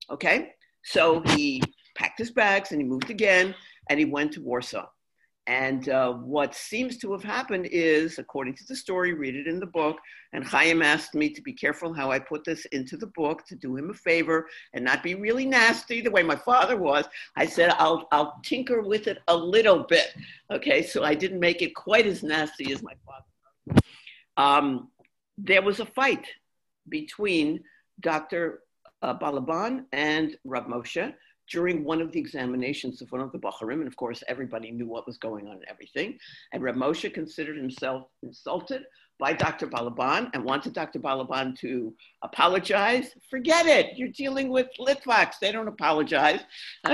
[0.09, 0.51] Okay?
[0.83, 1.61] So he
[1.95, 3.53] packed his bags and he moved again
[3.89, 4.87] and he went to Warsaw.
[5.47, 9.59] And uh, what seems to have happened is, according to the story, read it in
[9.59, 9.97] the book.
[10.33, 13.55] And Chaim asked me to be careful how I put this into the book to
[13.55, 17.05] do him a favor and not be really nasty the way my father was.
[17.35, 20.13] I said, I'll, I'll tinker with it a little bit.
[20.51, 23.81] Okay, so I didn't make it quite as nasty as my father.
[24.37, 24.89] Um,
[25.39, 26.27] there was a fight
[26.87, 27.61] between
[27.99, 28.59] Dr.
[29.01, 31.13] Uh, Balaban and Rav Moshe
[31.51, 34.87] during one of the examinations of one of the Bacharim, and of course everybody knew
[34.87, 36.17] what was going on and everything.
[36.53, 38.85] And Reb Moshe considered himself insulted
[39.19, 39.67] by Dr.
[39.67, 40.99] Balaban and wanted Dr.
[40.99, 43.11] Balaban to apologize.
[43.29, 46.39] Forget it, you're dealing with Litvaks, they don't apologize.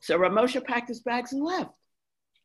[0.00, 1.76] so Reb Moshe packed his bags and left.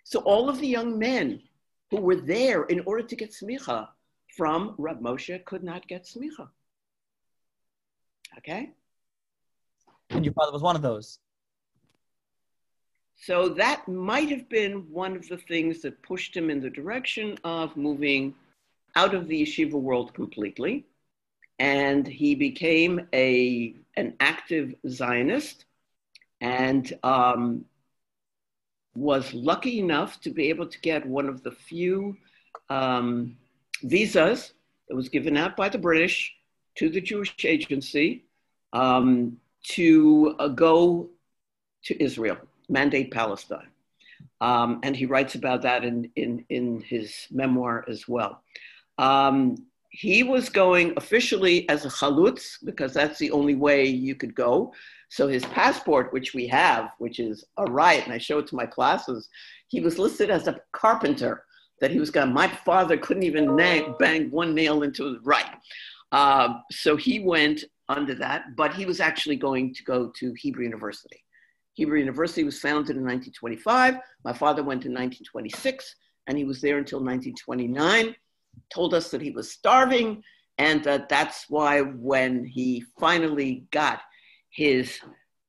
[0.04, 1.42] So all of the young men
[1.90, 3.88] who were there in order to get smicha
[4.36, 6.50] from Reb Moshe could not get smicha.
[8.38, 8.74] Okay?
[10.10, 11.20] And your father was one of those.
[13.16, 17.38] So that might have been one of the things that pushed him in the direction
[17.44, 18.36] of moving
[18.96, 20.86] out of the yeshiva world completely.
[21.60, 25.66] And he became a, an active Zionist
[26.42, 27.66] and um,
[28.96, 32.16] was lucky enough to be able to get one of the few
[32.70, 33.36] um,
[33.84, 34.54] visas
[34.88, 36.34] that was given out by the British
[36.76, 38.26] to the Jewish Agency
[38.74, 39.38] um,
[39.70, 41.10] to uh, go
[41.84, 42.38] to Israel,
[42.70, 43.70] mandate Palestine.
[44.40, 48.44] Um, and he writes about that in, in, in his memoir as well.
[48.98, 49.58] Um,
[49.90, 54.74] he was going officially as a chalutz because that's the only way you could go.
[55.10, 58.56] So his passport, which we have, which is a riot, and I show it to
[58.56, 59.30] my classes,
[59.68, 61.44] he was listed as a carpenter.
[61.80, 62.34] That he was going.
[62.34, 65.46] My father couldn't even bang one nail into his right.
[66.12, 70.64] Uh, so he went under that, but he was actually going to go to Hebrew
[70.64, 71.24] University.
[71.74, 73.98] Hebrew University was founded in 1925.
[74.24, 75.96] My father went in 1926,
[76.28, 78.16] and he was there until 1929.
[78.74, 80.24] told us that he was starving
[80.58, 84.02] and that that's why when he finally got
[84.50, 85.00] his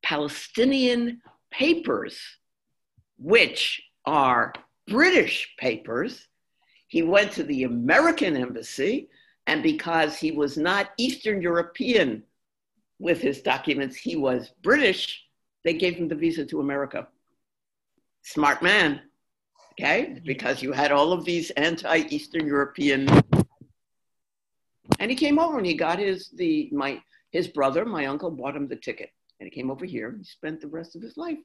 [0.02, 1.20] Palestinian
[1.50, 2.20] papers,
[3.18, 4.52] which are
[4.86, 6.28] British papers,
[6.88, 9.08] he went to the American embassy,
[9.46, 12.22] and because he was not Eastern European
[12.98, 15.24] with his documents, he was British,
[15.64, 17.08] they gave him the visa to America.
[18.22, 19.00] Smart man,
[19.72, 20.06] okay?
[20.06, 20.24] Mm-hmm.
[20.26, 23.08] Because you had all of these anti Eastern European
[24.98, 28.56] and he came over and he got his the my his brother, my uncle, bought
[28.56, 30.14] him the ticket, and he came over here.
[30.16, 31.38] He spent the rest of his life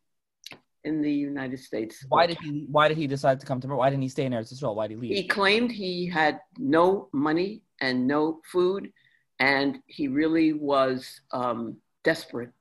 [0.86, 2.06] in the United States.
[2.08, 3.68] Why did he Why did he decide to come to?
[3.68, 4.76] Why didn't he stay in Eretz Israel?
[4.76, 5.18] Why did he leave?
[5.18, 8.92] He claimed he had no money and no food,
[9.44, 11.76] and he really was um,
[12.06, 12.52] desperate,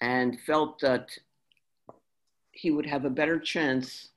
[0.00, 1.08] and felt that
[2.52, 4.10] he would have a better chance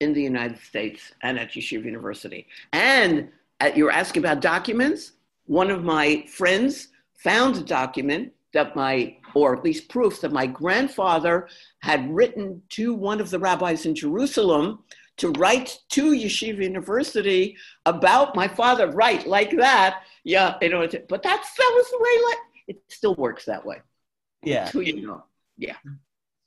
[0.00, 2.46] in the United States and at Yeshiva University.
[2.74, 3.30] And
[3.74, 5.12] you're asking about documents.
[5.46, 10.46] One of my friends found a document that my, or at least proof that my
[10.46, 14.80] grandfather had written to one of the rabbis in Jerusalem
[15.18, 20.02] to write to Yeshiva University about my father, right, like that.
[20.24, 23.80] Yeah, you know, but that's, that was the way, like, it still works that way.
[24.42, 24.68] Yeah.
[24.70, 25.24] Who you know.
[25.56, 25.76] Yeah.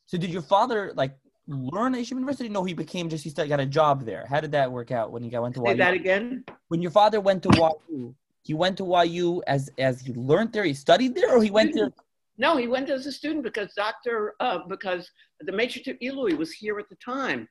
[0.05, 1.15] So did your father, like,
[1.47, 2.49] learn at Yeshiva University?
[2.49, 4.25] No, he became just he started, got a job there.
[4.27, 5.77] How did that work out when he got went to Say YU?
[5.77, 6.43] that again.
[6.67, 10.63] When your father went to YU, he went to YU as as he learned there.
[10.63, 11.91] He studied there, or he went there.
[12.37, 15.09] No, he went as a student because Doctor uh, because
[15.41, 17.47] the Major Ilui was here at the time,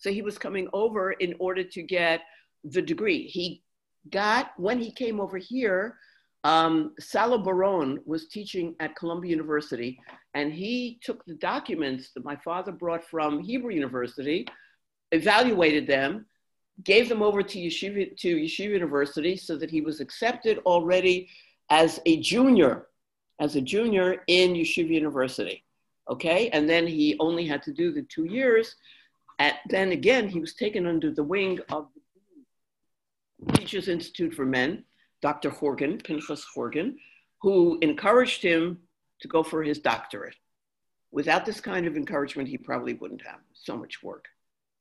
[0.00, 2.22] so he was coming over in order to get
[2.64, 3.26] the degree.
[3.26, 3.62] He
[4.10, 5.96] got when he came over here.
[6.42, 10.00] Um, Salo Baron was teaching at Columbia University,
[10.32, 14.46] and he took the documents that my father brought from Hebrew University,
[15.12, 16.24] evaluated them,
[16.82, 21.28] gave them over to Yeshiva, to Yeshiva University so that he was accepted already
[21.68, 22.86] as a junior,
[23.38, 25.62] as a junior in Yeshiva University.
[26.08, 28.76] Okay, and then he only had to do the two years.
[29.40, 31.88] At, then again, he was taken under the wing of
[33.40, 34.84] the Teachers Institute for Men,
[35.22, 35.50] Dr.
[35.50, 36.96] Churgin, Pinchas Churgin,
[37.40, 38.78] who encouraged him
[39.22, 40.36] to go for his doctorate.
[41.10, 44.26] Without this kind of encouragement, he probably wouldn't have so much work.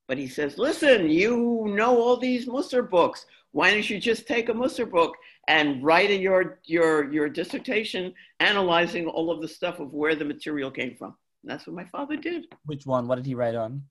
[0.09, 3.25] But he says, listen, you know all these Musar books.
[3.51, 5.15] Why don't you just take a Musar book
[5.47, 10.25] and write in your, your, your dissertation analyzing all of the stuff of where the
[10.25, 11.15] material came from?
[11.43, 12.47] And that's what my father did.
[12.65, 13.07] Which one?
[13.07, 13.83] What did he write on?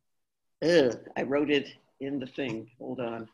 [0.62, 1.68] Ugh, I wrote it
[2.00, 2.70] in the thing.
[2.78, 3.28] Hold on.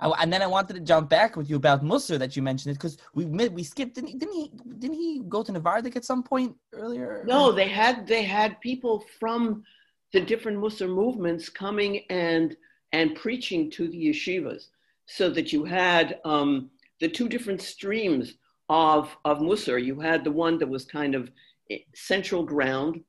[0.00, 2.72] I, and then I wanted to jump back with you about Musar that you mentioned
[2.72, 3.94] it because we we skipped.
[3.94, 4.52] Didn't he, didn't he?
[4.78, 7.24] Didn't he go to Navardik at some point earlier?
[7.26, 9.64] No, they had they had people from
[10.12, 12.56] the different Musar movements coming and
[12.92, 14.68] and preaching to the yeshivas,
[15.06, 18.34] so that you had um, the two different streams
[18.68, 19.82] of of Musar.
[19.82, 21.30] You had the one that was kind of
[21.70, 23.02] eh, central ground,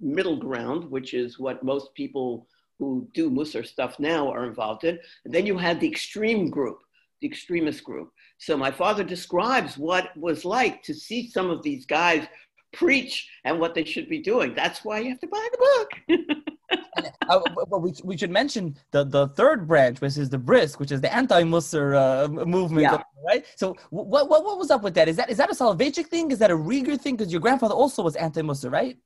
[0.00, 2.46] middle ground, which is what most people
[2.78, 4.98] who do Musar stuff now are involved in.
[5.24, 6.78] And then you had the extreme group,
[7.20, 8.10] the extremist group.
[8.38, 12.26] So my father describes what it was like to see some of these guys
[12.72, 14.54] preach and what they should be doing.
[14.54, 16.42] That's why you have to buy the book.
[17.28, 20.92] uh, but we, we should mention the, the third branch, which is the Brisk, which
[20.92, 23.02] is the anti-Musar uh, movement, Yeah.
[23.26, 23.46] right?
[23.56, 25.08] So what, what what was up with that?
[25.08, 26.30] Is that is that a Soloveitchik thing?
[26.30, 27.16] Is that a Rieger thing?
[27.16, 28.98] Because your grandfather also was anti-Musar, right?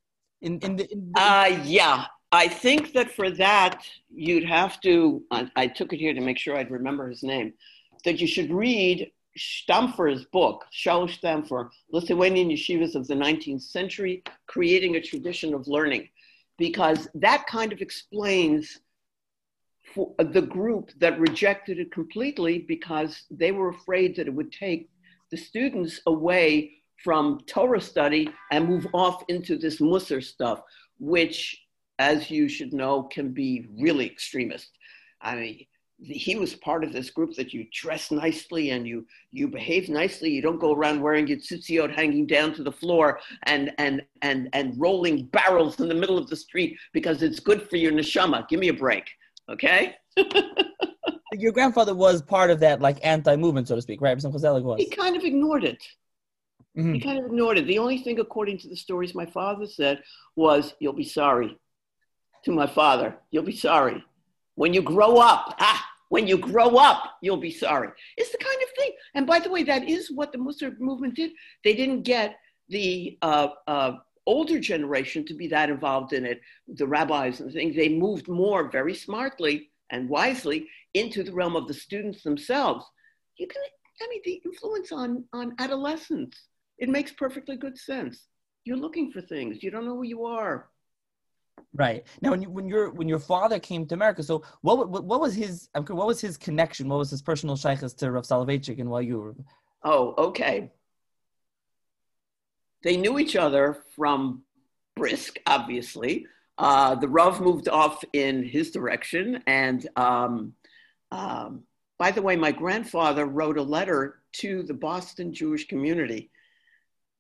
[0.43, 5.23] In in the, in the Uh, yeah, I think that for that, you'd have to,
[5.31, 7.53] I, I took it here to make sure I'd remember his name,
[8.05, 14.97] that you should read Stampfer's book, Shaul Stampfer, Lithuanian Yeshivas of the 19th Century, Creating
[14.97, 16.09] a Tradition of Learning,
[16.59, 18.81] because that kind of explains
[19.95, 24.89] for the group that rejected it completely because they were afraid that it would take
[25.31, 30.61] the students away from Torah study and move off into this Musar stuff,
[30.99, 31.61] which,
[31.99, 34.71] as you should know, can be really extremist.
[35.21, 35.67] I mean,
[36.03, 40.31] he was part of this group that you dress nicely and you you behave nicely.
[40.31, 44.49] You don't go around wearing your tzitziot hanging down to the floor and and and
[44.53, 48.49] and rolling barrels in the middle of the street because it's good for your neshama.
[48.49, 49.11] Give me a break,
[49.51, 49.97] okay?
[51.33, 54.21] your grandfather was part of that like anti-movement, so to speak, right?
[54.21, 54.75] Some was.
[54.79, 55.85] He kind of ignored it.
[56.77, 56.95] Mhm.
[56.95, 57.67] He kind of ignored it.
[57.67, 60.03] The only thing, according to the stories my father said,
[60.37, 61.59] was, You'll be sorry.
[62.45, 64.03] To my father, you'll be sorry.
[64.55, 67.91] When you grow up, ah, when you grow up, you'll be sorry.
[68.17, 68.93] It's the kind of thing.
[69.15, 71.33] And by the way, that is what the Musar movement did.
[71.65, 72.37] They didn't get
[72.69, 73.93] the uh, uh,
[74.27, 77.77] older generation to be that involved in it, the rabbis and things.
[77.77, 82.85] They moved more very smartly and wisely into the realm of the students themselves,
[83.37, 83.63] you can,
[84.03, 86.39] I mean, the influence on, on adolescents,
[86.81, 88.27] it makes perfectly good sense.
[88.65, 90.69] You're looking for things, you don't know who you are.
[91.75, 95.05] Right now, when you, when your when your father came to America, so what what,
[95.05, 96.89] what was his what was his connection?
[96.89, 99.35] What was his personal shaychus to Rav Soloveitchik and while you were?
[99.85, 100.73] Oh, okay.
[102.83, 104.43] They knew each other from
[104.97, 106.27] Brisk, obviously.
[106.57, 110.55] Uh, the Rav moved off in his direction, and um,
[111.13, 111.63] um,
[111.99, 116.31] by the way, my grandfather wrote a letter to the Boston Jewish community,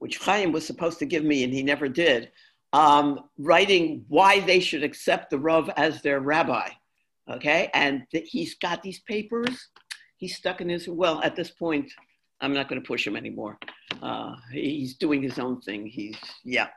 [0.00, 2.30] which Chaim was supposed to give me, and he never did
[2.72, 6.68] um, writing why they should accept the Rav as their rabbi.
[7.30, 9.68] Okay, and th- he's got these papers.
[10.16, 11.22] He's stuck in his well.
[11.22, 11.92] At this point,
[12.40, 13.58] I'm not going to push him anymore.
[14.02, 15.86] Uh, he's doing his own thing.
[15.86, 16.68] He's yeah,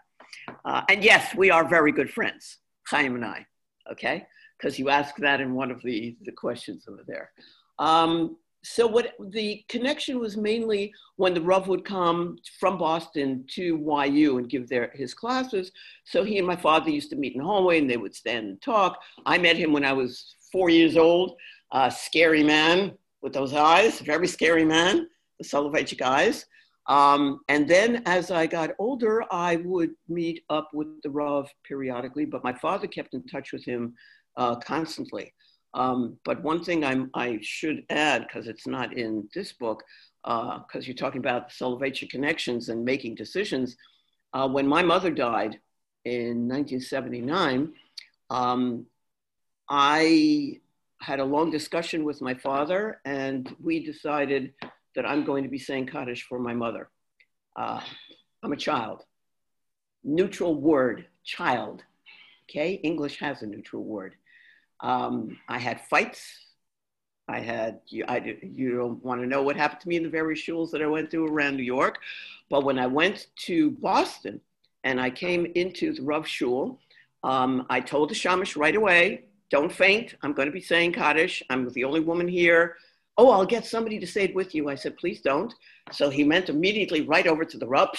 [0.66, 2.58] uh, and yes, we are very good friends,
[2.88, 3.46] Chaim and I.
[3.92, 4.26] Okay,
[4.58, 7.32] because you asked that in one of the the questions over there.
[7.80, 13.78] Um, so what the connection was mainly when the Rav would come from Boston to
[14.10, 15.72] YU and give their his classes.
[16.06, 18.48] So he and my father used to meet in the hallway and they would stand
[18.48, 18.98] and talk.
[19.26, 21.36] I met him when I was four years old,
[21.74, 25.08] a scary man with those eyes, very scary man,
[25.40, 26.46] the Soloveitchik eyes.
[26.88, 32.26] Um, and then as I got older, I would meet up with the Rav periodically,
[32.26, 33.94] but my father kept in touch with him
[34.38, 35.34] uh, constantly.
[35.74, 39.84] Um, but one thing I'm, i should add, because it's not in this book,
[40.24, 43.76] because uh, you're talking about Soloveitchik connections and making decisions.
[44.34, 45.60] Uh, when my mother died
[46.06, 47.74] in 1979,
[48.30, 48.86] um,
[49.70, 50.60] I
[51.02, 54.54] had a long discussion with my father, and we decided
[54.96, 56.90] that I'm going to be saying Kaddish for my mother.
[57.56, 57.82] Uh,
[58.42, 59.04] I'm a child.
[60.04, 61.84] Neutral word, child.
[62.50, 64.16] Okay, English has a neutral word.
[64.80, 66.22] Um, I had fights.
[67.28, 70.10] I had, you, I, you don't want to know what happened to me in the
[70.10, 72.00] various shuls that I went through around New York.
[72.50, 74.42] But when I went to Boston
[74.84, 76.80] and I came into the Rav Shul,
[77.24, 80.16] um, I told the Shamish right away, don't faint.
[80.22, 81.42] I'm going to be saying Kaddish.
[81.50, 82.76] I'm the only woman here.
[83.18, 84.68] Oh, I'll get somebody to say it with you.
[84.68, 85.54] I said, please don't.
[85.92, 87.90] So he went immediately right over to the Rav,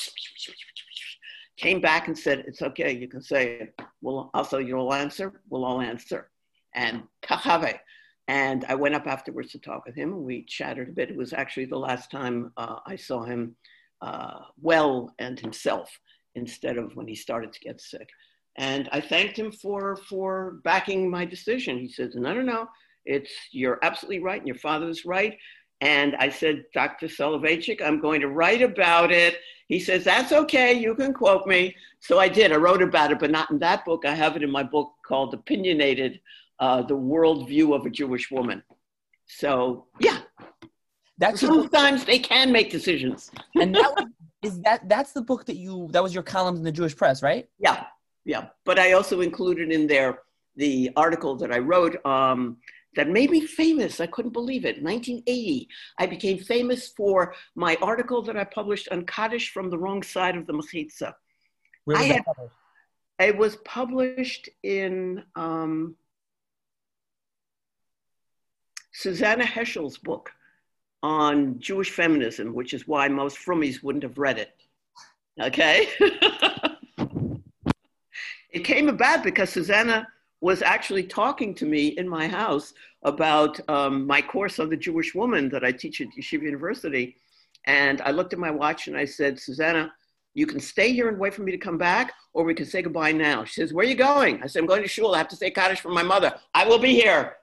[1.56, 2.92] came back and said, it's okay.
[2.92, 3.80] You can say it.
[4.02, 5.40] We'll, also, you'll answer.
[5.48, 6.28] We'll all answer
[6.74, 7.78] and Kahave.
[8.26, 11.10] And I went up afterwards to talk with him, we chatted a bit.
[11.10, 13.54] It was actually the last time uh, I saw him
[14.00, 15.90] uh, well and himself
[16.34, 18.08] instead of when he started to get sick.
[18.56, 21.78] And I thanked him for, for backing my decision.
[21.78, 22.68] He says, no, no, no,
[23.04, 25.36] it's, you're absolutely right, and your father was right.
[25.80, 27.08] And I said, Dr.
[27.08, 29.38] Soloveitchik, I'm going to write about it.
[29.68, 31.74] He says, That's okay, you can quote me.
[32.00, 32.52] So I did.
[32.52, 34.04] I wrote about it, but not in that book.
[34.06, 36.20] I have it in my book called Opinionated
[36.64, 38.62] uh, the worldview of a Jewish woman.
[39.26, 40.20] So yeah,
[41.18, 43.30] that's sometimes they can make decisions.
[43.60, 44.06] and that was,
[44.42, 47.22] is that that's the book that you that was your columns in the Jewish Press,
[47.22, 47.46] right?
[47.58, 47.84] Yeah,
[48.24, 48.46] yeah.
[48.64, 50.20] But I also included in there
[50.56, 52.56] the article that I wrote um,
[52.96, 54.00] that made me famous.
[54.00, 54.82] I couldn't believe it.
[54.82, 60.02] 1980, I became famous for my article that I published on Kaddish from the wrong
[60.02, 61.12] side of the Mechitza.
[61.84, 62.54] Where was I that published?
[63.18, 65.24] It was published in.
[65.36, 65.96] Um,
[68.94, 70.30] Susannah Heschel's book
[71.02, 74.54] on Jewish feminism, which is why most Frummies wouldn't have read it.
[75.42, 75.88] Okay?
[78.50, 80.06] it came about because Susannah
[80.40, 82.72] was actually talking to me in my house
[83.02, 87.16] about um, my course on the Jewish woman that I teach at Yeshiva University.
[87.66, 89.92] And I looked at my watch and I said, Susannah,
[90.34, 92.82] you can stay here and wait for me to come back, or we can say
[92.82, 93.44] goodbye now.
[93.44, 94.42] She says, Where are you going?
[94.42, 95.14] I said, I'm going to shul.
[95.14, 96.34] I have to say Kaddish for my mother.
[96.54, 97.36] I will be here.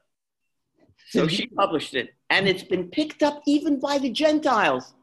[1.11, 4.93] So she published it, and it's been picked up even by the Gentiles.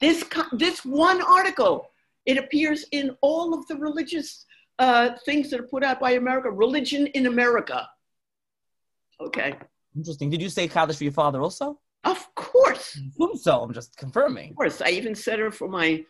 [0.00, 1.90] This, this one article,
[2.24, 4.46] it appears in all of the religious
[4.78, 7.88] uh, things that are put out by America, religion in America.
[9.20, 9.54] Okay.
[9.96, 10.30] Interesting.
[10.30, 11.80] Did you say Kaddish for your father also?
[12.04, 13.00] Of course.
[13.34, 14.50] So I'm just confirming.
[14.50, 14.80] Of course.
[14.82, 16.04] I even said it for my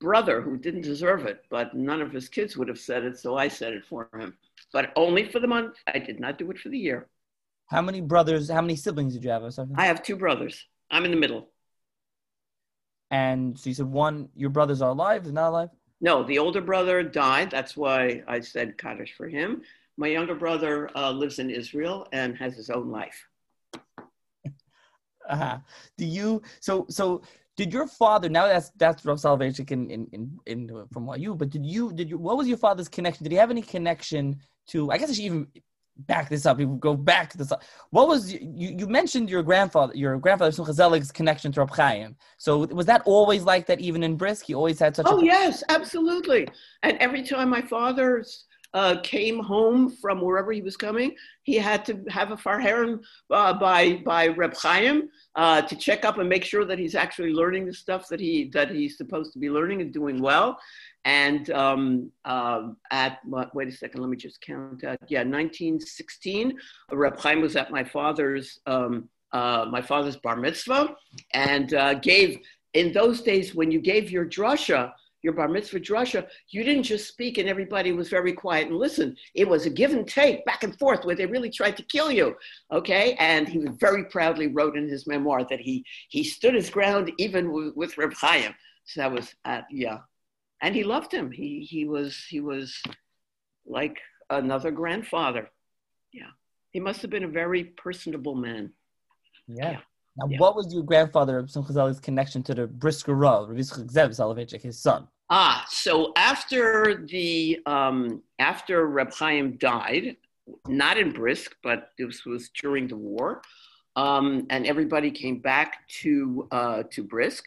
[0.00, 3.36] brother who didn't deserve it, but none of his kids would have said it, so
[3.36, 4.34] I said it for him.
[4.72, 5.76] But only for the month.
[5.92, 7.08] I did not do it for the year.
[7.68, 8.50] How many brothers?
[8.50, 9.44] How many siblings did you have?
[9.76, 10.64] I have two brothers.
[10.90, 11.50] I'm in the middle.
[13.10, 15.68] And so you said one, your brothers are alive, is not alive?
[16.00, 17.50] No, the older brother died.
[17.50, 19.62] That's why I said Kaddish for him.
[19.96, 23.26] My younger brother uh, lives in Israel and has his own life.
[25.28, 25.58] uh-huh.
[25.96, 27.22] Do you, so, so
[27.56, 31.34] did your father, now that's, that's Rav Soloveitchik in, in, in, in, from what you,
[31.34, 33.24] but did you, did you, what was your father's connection?
[33.24, 34.36] Did he have any connection
[34.68, 35.48] to, I guess I should even
[35.98, 36.60] back this up.
[36.60, 37.62] You go back this up.
[37.90, 38.40] What was you?
[38.42, 40.52] You mentioned your grandfather, your grandfather
[41.12, 42.16] connection to Reb Chaim.
[42.36, 43.80] So was that always like that?
[43.80, 45.06] Even in Brisk, he always had such.
[45.08, 46.48] Oh a- yes, absolutely.
[46.82, 51.84] And every time my father's uh, came home from wherever he was coming, he had
[51.86, 56.44] to have a farherim uh, by by Reb Chaim uh, to check up and make
[56.44, 59.80] sure that he's actually learning the stuff that he that he's supposed to be learning
[59.80, 60.58] and doing well.
[61.04, 64.84] And um, uh, at wait a second, let me just count.
[64.84, 64.98] Out.
[65.08, 66.58] Yeah, 1916,
[66.92, 70.94] Reb Chaim was at my father's um, uh, my father's bar mitzvah,
[71.34, 72.40] and uh, gave
[72.74, 74.92] in those days when you gave your drasha
[75.22, 79.18] your bar mitzvah drasha, you didn't just speak and everybody was very quiet and listened.
[79.34, 82.10] It was a give and take back and forth where they really tried to kill
[82.10, 82.36] you.
[82.72, 83.14] Okay.
[83.18, 87.52] And he very proudly wrote in his memoir that he, he stood his ground even
[87.52, 88.54] with, with Reb Chaim.
[88.84, 89.98] So that was, at yeah.
[90.60, 91.30] And he loved him.
[91.30, 92.82] He, he was, he was
[93.66, 93.98] like
[94.30, 95.50] another grandfather.
[96.12, 96.30] Yeah.
[96.72, 98.72] He must have been a very personable man.
[99.46, 99.72] yeah.
[99.72, 99.80] yeah.
[100.18, 100.38] Now, yeah.
[100.38, 105.06] what was your grandfather Simcha Zelig's connection to the Brisker Rav, Zev Soloveitchik, his son?
[105.30, 110.16] Ah, so after the um, after Reb Chaim died,
[110.66, 113.42] not in Brisk, but this was during the war,
[113.94, 117.44] um, and everybody came back to uh, to Brisk.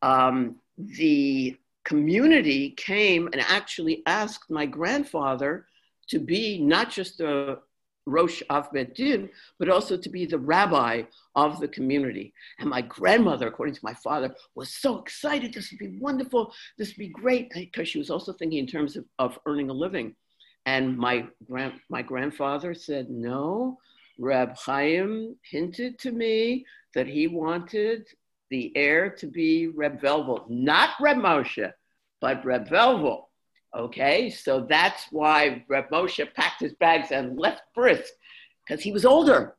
[0.00, 5.66] Um, the community came and actually asked my grandfather
[6.08, 7.58] to be not just a
[8.06, 11.02] Rosh Bet Din, but also to be the rabbi
[11.34, 12.34] of the community.
[12.58, 15.54] And my grandmother, according to my father, was so excited.
[15.54, 16.52] This would be wonderful.
[16.76, 17.50] This would be great.
[17.54, 20.14] Because she was also thinking in terms of, of earning a living.
[20.66, 23.78] And my, grand, my grandfather said, no,
[24.18, 28.06] Reb Chaim hinted to me that he wanted
[28.54, 31.72] the heir to be Reb Velvel, not Reb Moshe,
[32.20, 33.24] but Reb Velvel.
[33.76, 38.12] Okay, so that's why Reb Moshe packed his bags and left Brisk
[38.64, 39.56] because he was older.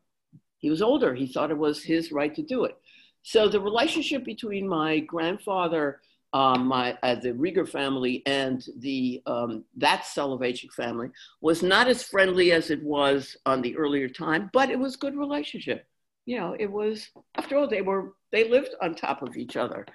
[0.60, 1.14] He was older.
[1.14, 2.78] He thought it was his right to do it.
[3.22, 6.00] So the relationship between my grandfather,
[6.32, 11.10] um, my uh, the Rieger family, and the um, that Soloveitchik family
[11.42, 15.18] was not as friendly as it was on the earlier time, but it was good
[15.18, 15.86] relationship.
[16.26, 19.86] You know, it was after all they were they lived on top of each other.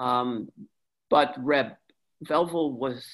[0.00, 0.48] Um,
[1.10, 1.72] but Reb
[2.24, 3.04] Velvel was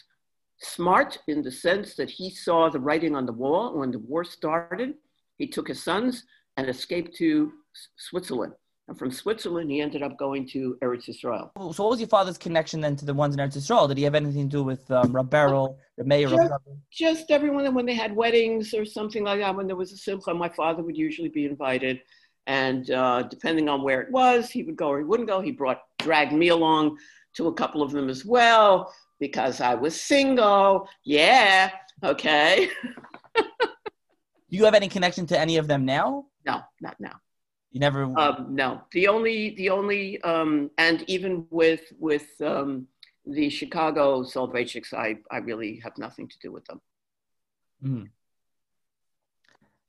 [0.61, 4.25] smart in the sense that he saw the writing on the wall when the war
[4.25, 4.95] started.
[5.39, 6.25] He took his sons
[6.57, 7.53] and escaped to
[7.97, 8.55] Switzerland.
[8.89, 11.53] And from Switzerland, he ended up going to Eretz Israel.
[11.59, 13.87] So, what was your father's connection then to the ones in Eretz Israel?
[13.87, 17.31] Did he have anything to do with um, Rab Beryl, the mayor just, of Just
[17.31, 20.49] everyone, when they had weddings or something like that, when there was a simcha, my
[20.49, 22.01] father would usually be invited.
[22.49, 25.43] And uh, depending on where it was, he would go or he wouldn't go.
[25.43, 26.97] He brought, dragged me along
[27.35, 30.89] to a couple of them as well because I was single.
[31.05, 31.71] Yeah.
[32.03, 32.71] Okay.
[33.37, 33.45] Do
[34.49, 36.25] you have any connection to any of them now?
[36.47, 37.21] No, not now.
[37.71, 38.05] You never.
[38.05, 42.87] Um, no, the only, the only, um, and even with with um,
[43.27, 46.81] the Chicago Soloveitchiks, I I really have nothing to do with them.
[47.85, 48.09] Mm.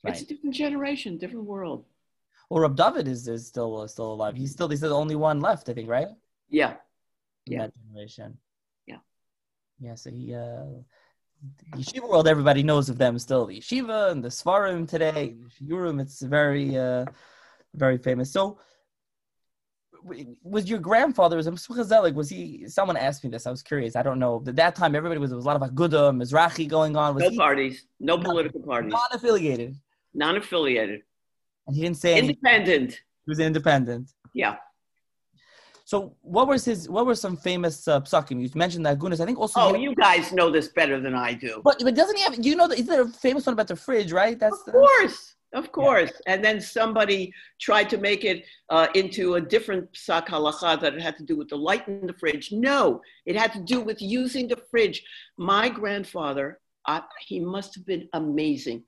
[0.04, 0.14] Right.
[0.14, 1.86] It's a different generation, different world.
[2.50, 4.36] Well, Rab David is, is still uh, still alive.
[4.36, 6.08] He's still he's the only one left, I think, right?
[6.50, 6.76] Yeah.
[7.46, 7.60] In yeah.
[7.60, 8.38] that generation.
[8.88, 8.98] Yeah,
[9.80, 9.96] Yeah.
[9.96, 10.66] so he, uh,
[11.74, 13.46] the yeshiva world, everybody knows of them still.
[13.46, 17.06] The yeshiva and the svarim today, Urim, it's very, uh,
[17.76, 18.32] very famous.
[18.32, 18.60] So,
[20.44, 21.46] was your grandfather was
[21.84, 22.16] Zelig?
[22.16, 22.68] Was he?
[22.68, 23.46] Someone asked me this.
[23.46, 23.96] I was curious.
[23.96, 24.42] I don't know.
[24.48, 27.16] At that time, everybody was there was a lot of Aguda, Mizrahi going on.
[27.16, 29.76] Was no he, parties, no political parties, non-affiliated,
[30.14, 31.02] non-affiliated,
[31.70, 32.70] and he didn't say independent.
[32.70, 32.98] Anything.
[33.26, 34.12] He was independent.
[34.34, 34.56] Yeah.
[35.86, 36.88] So what was his?
[36.88, 38.42] What were some famous uh, psakim?
[38.42, 39.20] You mentioned that Gunas.
[39.20, 39.60] I think also.
[39.60, 41.62] Oh, you guys know this better than I do.
[41.64, 42.36] But but doesn't he have?
[42.46, 44.38] You know, is there a famous one about the fridge, right?
[44.40, 46.12] That's of course, of course.
[46.14, 46.34] Yeah.
[46.34, 51.02] And then somebody tried to make it uh, into a different psak halacha that it
[51.02, 52.52] had to do with the light in the fridge.
[52.52, 55.04] No, it had to do with using the fridge.
[55.38, 58.84] My grandfather, uh, he must have been amazing.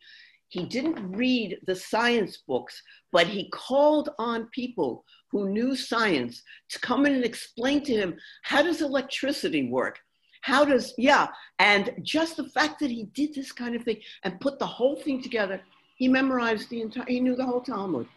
[0.52, 2.84] He didn't read the science books,
[3.14, 8.18] but he called on people who knew science to come in and explain to him
[8.44, 9.98] how does electricity work?
[10.42, 11.28] How does, yeah.
[11.60, 14.98] And just the fact that he did this kind of thing and put the whole
[14.98, 15.62] thing together,
[15.96, 18.08] he memorized the entire, he knew the whole Talmud.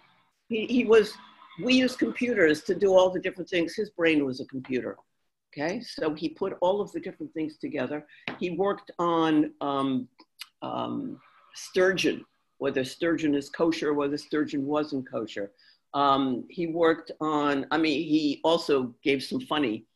[0.49, 1.13] He, he was,
[1.63, 3.77] we use computers to do all the different things.
[3.77, 4.97] His brain was a computer.
[5.57, 8.05] Okay, so he put all of the different things together.
[8.41, 10.09] He worked on um,
[10.63, 11.21] um,
[11.55, 12.25] sturgeon,
[12.59, 15.51] whether sturgeon is kosher, or whether sturgeon wasn't kosher.
[15.95, 19.87] Um, he worked on, I mean, he also gave some funny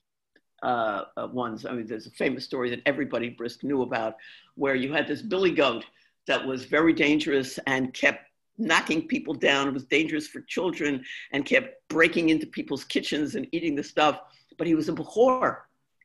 [0.62, 1.66] uh, uh, ones.
[1.66, 4.16] I mean, there's a famous story that everybody Brisk knew about
[4.54, 5.84] where you had this billy goat
[6.26, 8.28] that was very dangerous and kept
[8.58, 9.68] knocking people down.
[9.68, 14.20] It was dangerous for children and kept breaking into people's kitchens and eating the stuff.
[14.56, 15.58] But he was a Bechor.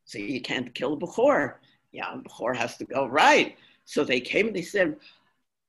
[0.05, 1.55] So you can't kill a Bechor.
[1.91, 3.57] Yeah, a Bechor has to go, right.
[3.85, 4.97] So they came and they said,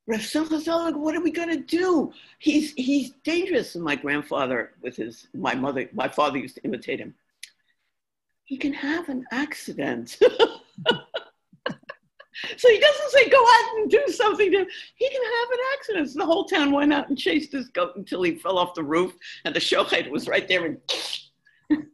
[0.06, 0.58] Rav Simcha
[0.96, 2.12] what are we going to do?
[2.38, 3.74] He's, he's dangerous.
[3.74, 7.14] And my grandfather, with his, my mother, my father used to imitate him.
[8.44, 10.18] He can have an accident.
[12.56, 16.10] So he doesn't say go out and do something to he can have an accident.
[16.10, 18.82] So the whole town went out and chased his goat until he fell off the
[18.82, 20.78] roof and the shochet was right there and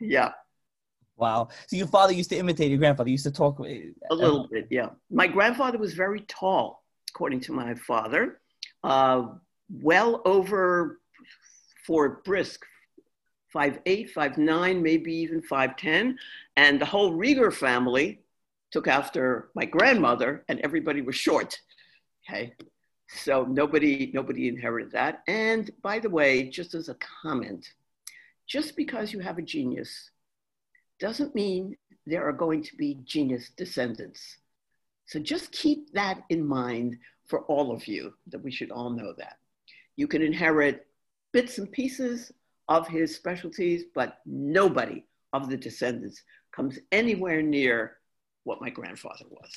[0.00, 0.32] yeah.
[1.16, 1.48] Wow.
[1.68, 3.08] So your father used to imitate your grandfather.
[3.08, 3.64] He used to talk uh,
[4.10, 4.90] a little bit, yeah.
[5.10, 6.83] My grandfather was very tall,
[7.14, 8.40] according to my father.
[8.82, 9.28] Uh,
[9.70, 10.98] well over
[11.86, 12.60] for brisk,
[13.52, 16.18] five eight, five nine, maybe even five ten,
[16.56, 18.20] and the whole Rieger family
[18.72, 21.56] took after my grandmother, and everybody was short.
[22.28, 22.52] Okay,
[23.08, 25.22] so nobody nobody inherited that.
[25.28, 27.64] And by the way, just as a comment,
[28.48, 30.10] just because you have a genius
[30.98, 34.38] doesn't mean there are going to be genius descendants.
[35.06, 39.14] So just keep that in mind for all of you, that we should all know
[39.18, 39.38] that.
[39.96, 40.86] You can inherit
[41.32, 42.32] bits and pieces
[42.68, 47.98] of his specialties, but nobody of the descendants comes anywhere near
[48.44, 49.52] what my grandfather was.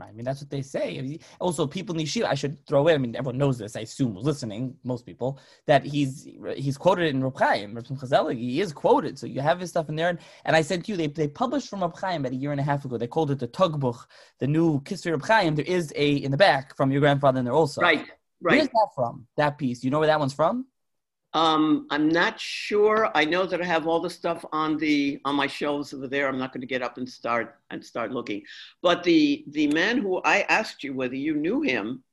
[0.00, 1.18] I mean, that's what they say.
[1.38, 4.16] Also, people in Yeshiva, I should throw in, I mean, everyone knows this, I assume,
[4.16, 6.26] listening, most people, that he's
[6.56, 9.18] he's quoted in Reb Chaim, Reb Chazalik, he is quoted.
[9.18, 10.08] So you have his stuff in there.
[10.08, 12.50] And, and I said to you, they, they published from Reb Chaim about a year
[12.50, 12.98] and a half ago.
[12.98, 14.04] They called it the Tugbuch,
[14.40, 15.54] the new Kisvei Reb Chaim.
[15.54, 17.80] There is a, in the back, from your grandfather in there also.
[17.80, 18.04] Right,
[18.40, 18.56] right.
[18.56, 19.80] Where's that from, that piece?
[19.80, 20.66] Do you know where that one's from?
[21.34, 23.10] Um, I'm not sure.
[23.16, 26.28] I know that I have all the stuff on the on my shelves over there.
[26.28, 28.42] I'm not going to get up and start and start looking.
[28.82, 32.04] But the the man who I asked you whether you knew him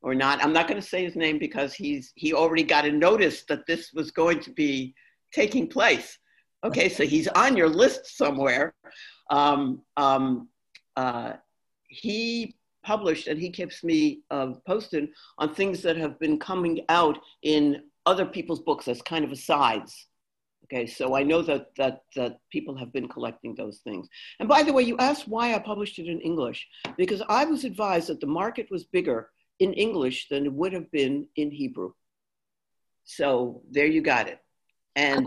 [0.00, 2.92] or not, I'm not going to say his name because he's he already got a
[2.92, 4.94] notice that this was going to be
[5.32, 6.18] taking place.
[6.64, 8.74] Okay, so he's on your list somewhere.
[9.28, 10.48] Um, um,
[10.96, 11.34] uh,
[11.88, 17.18] he published and he keeps me uh, posted on things that have been coming out
[17.42, 19.92] in other people's books as kind of asides.
[20.64, 24.06] Okay, so I know that, that, that people have been collecting those things.
[24.38, 26.60] And by the way, you asked why I published it in English,
[26.96, 30.90] because I was advised that the market was bigger in English than it would have
[30.90, 31.90] been in Hebrew.
[33.04, 34.38] So there you got it.
[34.94, 35.24] And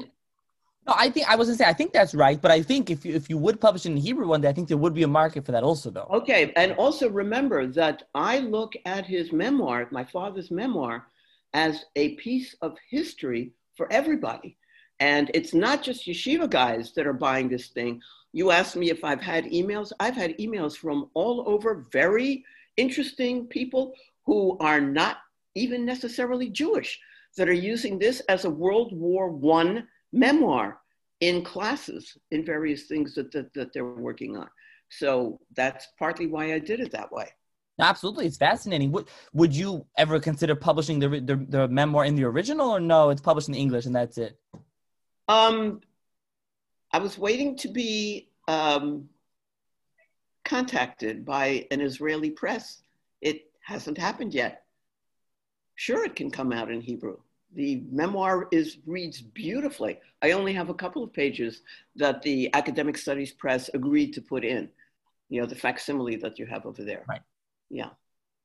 [0.86, 3.05] no, I think I was gonna say I think that's right, but I think if
[3.05, 5.13] you if you would publish in Hebrew one day, I think there would be a
[5.21, 6.09] market for that also, though.
[6.19, 11.07] Okay, and also remember that I look at his memoir, my father's memoir,
[11.53, 14.57] as a piece of history for everybody.
[14.99, 18.01] And it's not just yeshiva guys that are buying this thing.
[18.31, 19.91] You asked me if I've had emails.
[19.99, 22.43] I've had emails from all over very
[22.77, 23.93] interesting people
[24.25, 25.17] who are not
[25.55, 26.99] even necessarily Jewish
[27.37, 30.79] that are using this as a World War One memoir
[31.19, 34.49] in classes in various things that, that, that they're working on.
[34.89, 37.29] So that's partly why I did it that way.
[37.80, 38.91] Absolutely, it's fascinating.
[38.91, 43.09] Would would you ever consider publishing the, the, the memoir in the original, or no?
[43.09, 44.38] It's published in English and that's it.
[45.28, 45.82] Um,
[46.91, 49.09] I was waiting to be um,
[50.45, 52.84] contacted by an Israeli press.
[53.21, 54.65] It hasn't happened yet.
[55.76, 57.17] Sure, it can come out in Hebrew.
[57.55, 59.99] The memoir is reads beautifully.
[60.21, 61.61] I only have a couple of pages
[61.95, 64.69] that the Academic Studies Press agreed to put in.
[65.30, 67.03] You know, the facsimile that you have over there.
[67.07, 67.21] Right
[67.74, 67.89] yeah.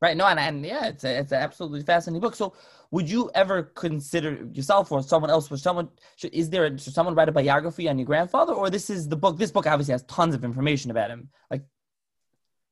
[0.01, 0.16] Right.
[0.16, 2.37] No and, and yeah it's a, it's an absolutely fascinating book.
[2.37, 2.55] So
[2.91, 6.95] would you ever consider yourself or someone else for someone should, is there a, should
[6.95, 9.93] someone write a biography on your grandfather or this is the book this book obviously
[9.93, 11.62] has tons of information about him like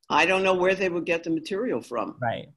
[0.08, 2.16] i don't know where they would get the material from.
[2.20, 2.48] Right.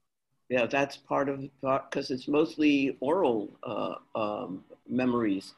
[0.49, 5.55] Yeah that's part of because it's mostly oral uh, um, memories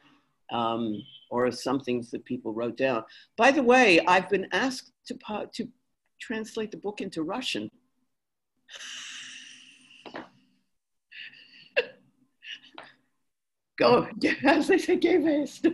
[0.52, 3.04] um, or some things that people wrote down.
[3.36, 5.68] By the way i've been asked to to
[6.20, 7.70] translate the book into russian
[13.78, 14.08] Go,
[14.46, 15.68] as they say, gay faced.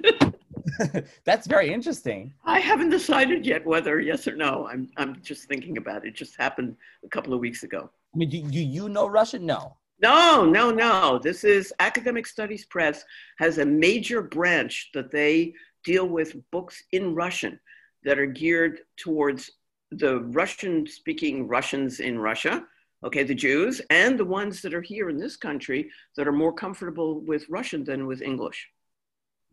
[1.25, 2.33] That's very interesting.
[2.45, 4.67] I haven't decided yet whether yes or no.
[4.71, 6.09] I'm, I'm just thinking about it.
[6.09, 7.89] It just happened a couple of weeks ago.
[8.13, 9.45] I mean, do, do you know Russian?
[9.45, 9.77] No.
[9.99, 11.19] No, no, no.
[11.21, 13.03] This is Academic Studies Press
[13.39, 17.59] has a major branch that they deal with books in Russian
[18.03, 19.51] that are geared towards
[19.91, 22.63] the Russian speaking Russians in Russia
[23.03, 26.53] okay, the Jews and the ones that are here in this country that are more
[26.53, 28.67] comfortable with Russian than with English.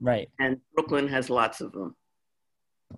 [0.01, 0.28] Right.
[0.40, 1.97] And Brooklyn has lots of them.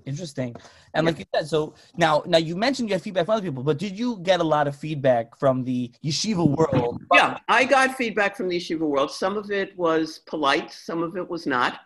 [0.04, 0.54] Interesting.
[0.94, 3.62] And like you said, so now now you mentioned you had feedback from other people,
[3.62, 7.02] but did you get a lot of feedback from the yeshiva world?
[7.12, 9.10] Yeah, I got feedback from the yeshiva world.
[9.10, 11.80] Some of it was polite, some of it was not.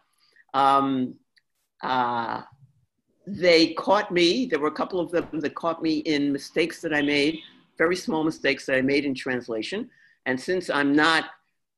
[0.55, 1.15] Um,
[1.83, 2.43] uh,
[3.27, 4.47] they caught me.
[4.47, 7.39] There were a couple of them that caught me in mistakes that I made,
[7.83, 9.81] very small mistakes that I made in translation.
[10.27, 11.23] And since I'm not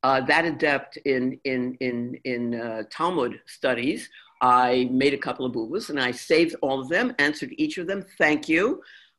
[0.06, 1.22] uh, that adept in
[1.52, 1.96] in in
[2.32, 4.00] in uh, Talmud studies,
[4.40, 7.86] I made a couple of boo and I saved all of them, answered each of
[7.86, 8.64] them, thank you.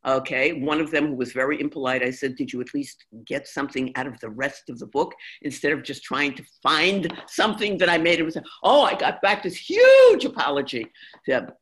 [0.06, 3.47] Okay, one of them who was very impolite, I said, Did you at least get
[3.47, 7.78] something out of the rest of the book instead of just trying to find something
[7.78, 8.20] that I made?
[8.20, 10.88] It was, oh, I got back this huge apology.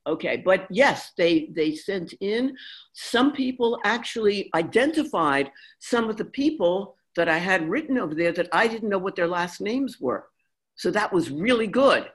[0.07, 2.55] Okay, but yes, they, they sent in.
[2.93, 8.49] Some people actually identified some of the people that I had written over there that
[8.51, 10.27] I didn't know what their last names were.
[10.75, 12.07] So that was really good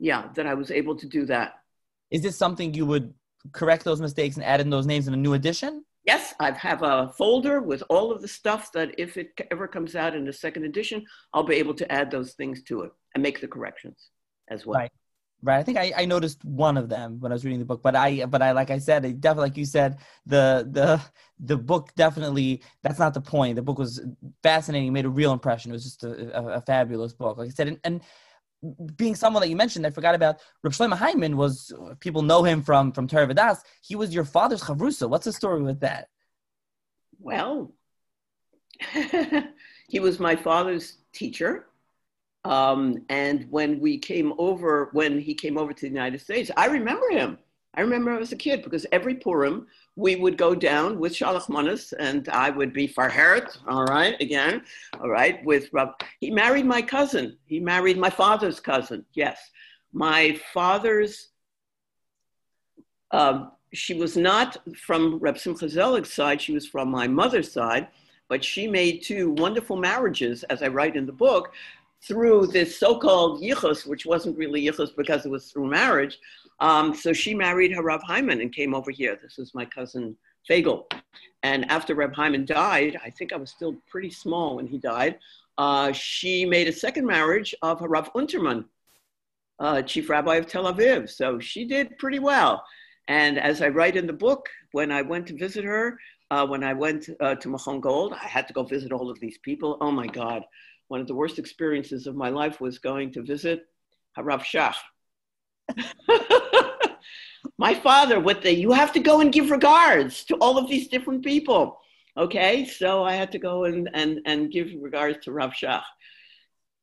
[0.00, 1.52] yeah, that I was able to do that.
[2.10, 3.14] Is this something you would
[3.52, 5.84] correct those mistakes and add in those names in a new edition?
[6.04, 9.94] Yes, I have a folder with all of the stuff that if it ever comes
[9.94, 13.22] out in the second edition, I'll be able to add those things to it and
[13.22, 14.10] make the corrections
[14.48, 14.80] as well.
[14.80, 14.92] Right.
[15.42, 15.58] Right.
[15.58, 17.96] I think I, I noticed one of them when I was reading the book, but
[17.96, 21.00] I but I like I said, it definitely like you said, the the
[21.38, 23.56] the book definitely that's not the point.
[23.56, 24.02] The book was
[24.42, 25.70] fascinating, made a real impression.
[25.70, 27.38] It was just a, a, a fabulous book.
[27.38, 28.02] Like I said, and, and
[28.96, 32.62] being someone that you mentioned, I forgot about Reb Shlomo Hyman was people know him
[32.62, 33.58] from from Torah Vodaas.
[33.82, 35.08] He was your father's chavrusa.
[35.08, 36.08] What's the story with that?
[37.18, 37.72] Well,
[39.88, 41.66] he was my father's teacher.
[42.44, 46.66] Um, and when we came over, when he came over to the United States, I
[46.66, 47.38] remember him.
[47.74, 51.92] I remember as a kid because every Purim we would go down with Shalach Manas
[51.92, 54.62] and I would be Farheret, all right, again,
[55.00, 55.90] all right, with Rab.
[56.20, 57.36] He married my cousin.
[57.44, 59.50] He married my father's cousin, yes.
[59.92, 61.28] My father's,
[63.12, 67.88] um, she was not from Reb Simcha Zelig's side, she was from my mother's side,
[68.28, 71.52] but she made two wonderful marriages, as I write in the book,
[72.02, 76.18] through this so-called yichus, which wasn't really yichus because it was through marriage,
[76.60, 79.18] um, so she married her Rav Hyman and came over here.
[79.22, 80.16] This is my cousin
[80.48, 80.90] Fagel.
[81.42, 85.18] And after Reb Hyman died, I think I was still pretty small when he died,
[85.58, 88.64] uh, she made a second marriage of Rav Unterman,
[89.58, 91.10] uh, chief rabbi of Tel Aviv.
[91.10, 92.64] So she did pretty well.
[93.08, 95.98] And as I write in the book, when I went to visit her,
[96.30, 99.18] uh, when I went uh, to Machon Gold, I had to go visit all of
[99.20, 99.76] these people.
[99.80, 100.44] Oh my God.
[100.88, 103.66] One of the worst experiences of my life was going to visit
[104.16, 104.76] Harav Shach,
[107.58, 110.88] my father, what the, you have to go and give regards to all of these
[110.88, 111.78] different people.
[112.16, 115.82] Okay, so I had to go and, and, and give regards to Rav Shach.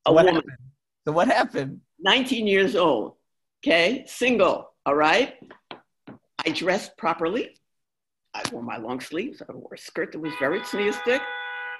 [0.06, 0.58] A what woman, happened?
[1.06, 1.82] So what happened?
[2.00, 3.16] 19 years old,
[3.60, 5.36] okay, single, all right?
[6.46, 7.56] I dressed properly.
[8.34, 9.42] I wore my long sleeves.
[9.42, 11.20] I wore a skirt that was very tzniustic.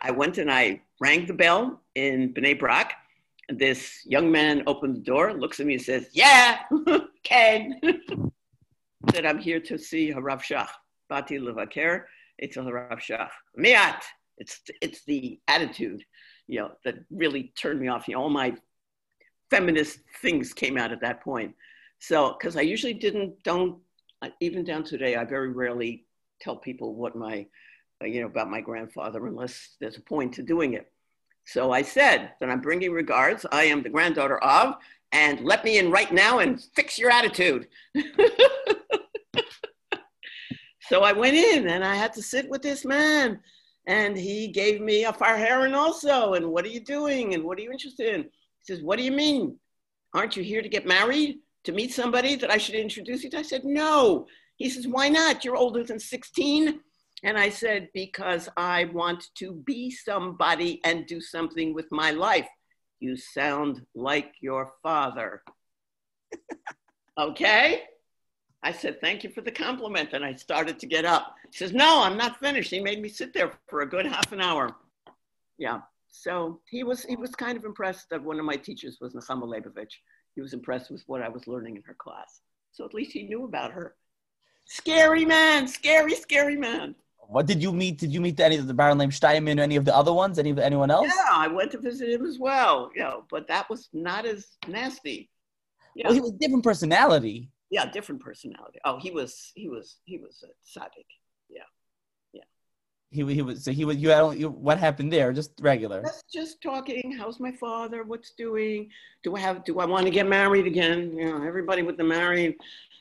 [0.02, 2.94] I went and I rang the bell in Bnei Brak
[3.50, 6.60] this young man opens the door, looks at me and says, Yeah,
[7.24, 7.80] Ken.
[9.14, 10.68] said, I'm here to see Harav Shach.
[11.10, 12.04] Bati Levaker,
[12.38, 13.30] it's Harav Shach.
[13.58, 14.02] Miat.
[14.38, 16.04] It's, it's the attitude,
[16.48, 18.08] you know, that really turned me off.
[18.08, 18.56] You know, all my
[19.50, 21.56] feminist things came out at that point.
[22.00, 23.80] So, because I usually didn't, don't,
[24.40, 26.06] even down today, I very rarely
[26.40, 27.48] tell people what my,
[28.02, 30.92] you know, about my grandfather unless there's a point to doing it.
[31.48, 33.46] So I said that I'm bringing regards.
[33.54, 34.76] I am the granddaughter of,
[35.14, 37.70] and let me in right now and fix your attitude.
[40.82, 43.40] so I went in and I had to sit with this man.
[43.88, 46.34] And he gave me a fire heron also.
[46.34, 47.34] And what are you doing?
[47.34, 48.24] And what are you interested in?
[48.24, 48.30] He
[48.64, 49.58] says, What do you mean?
[50.14, 51.38] Aren't you here to get married?
[51.64, 53.40] To meet somebody that I should introduce you to?
[53.40, 54.28] I said, No.
[54.58, 55.46] He says, Why not?
[55.46, 56.82] You're older than 16.
[57.24, 62.48] And I said, because I want to be somebody and do something with my life.
[63.00, 65.42] You sound like your father.
[67.18, 67.84] okay?
[68.64, 70.14] I said, thank you for the compliment.
[70.14, 71.36] And I started to get up.
[71.52, 72.70] He says, no, I'm not finished.
[72.70, 74.76] He made me sit there for a good half an hour.
[75.58, 75.82] Yeah.
[76.10, 79.44] So he was, he was kind of impressed that one of my teachers was Nechama
[79.44, 79.96] Leibowitz.
[80.36, 82.42] He was impressed with what I was learning in her class.
[82.72, 83.96] So at least he knew about her.
[84.66, 86.94] Scary man, scary, scary man.
[87.30, 87.98] What did you meet?
[88.00, 90.40] Did you meet any of the Baron Leib Steinman or any of the other ones?
[90.40, 91.08] Any anyone else?
[91.08, 92.90] Yeah, I went to visit him as well.
[92.96, 95.30] You know, but that was not as nasty.
[95.94, 96.08] Yeah.
[96.08, 97.50] Well, he was different personality.
[97.70, 98.80] Yeah, different personality.
[98.86, 101.06] Oh, he was he was he was a tzaddik.
[101.50, 101.64] Yeah,
[102.32, 102.44] yeah.
[103.10, 105.34] He he was so he was you had you, what happened there?
[105.34, 106.04] Just regular.
[106.04, 107.12] Just just talking.
[107.12, 108.04] How's my father?
[108.04, 108.90] What's doing?
[109.24, 109.66] Do I have?
[109.66, 111.18] Do I want to get married again?
[111.18, 112.56] You know, everybody with the married.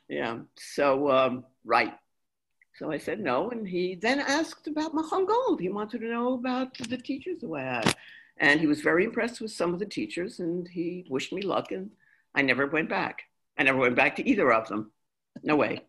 [0.09, 0.39] Yeah.
[0.57, 1.95] So um, right.
[2.79, 5.61] So I said no, and he then asked about Machon Gold.
[5.61, 7.97] He wanted to know about the teachers who I had,
[8.37, 11.73] and he was very impressed with some of the teachers, and he wished me luck.
[11.73, 11.91] And
[12.35, 13.23] I never went back.
[13.57, 14.91] I never went back to either of them.
[15.43, 15.81] No way.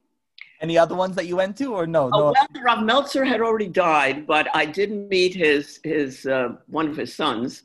[0.61, 2.05] Any other ones that you went to, or no?
[2.05, 2.33] Oh, no.
[2.33, 6.95] well, Rav Meltzer had already died, but I didn't meet his his uh, one of
[6.95, 7.63] his sons.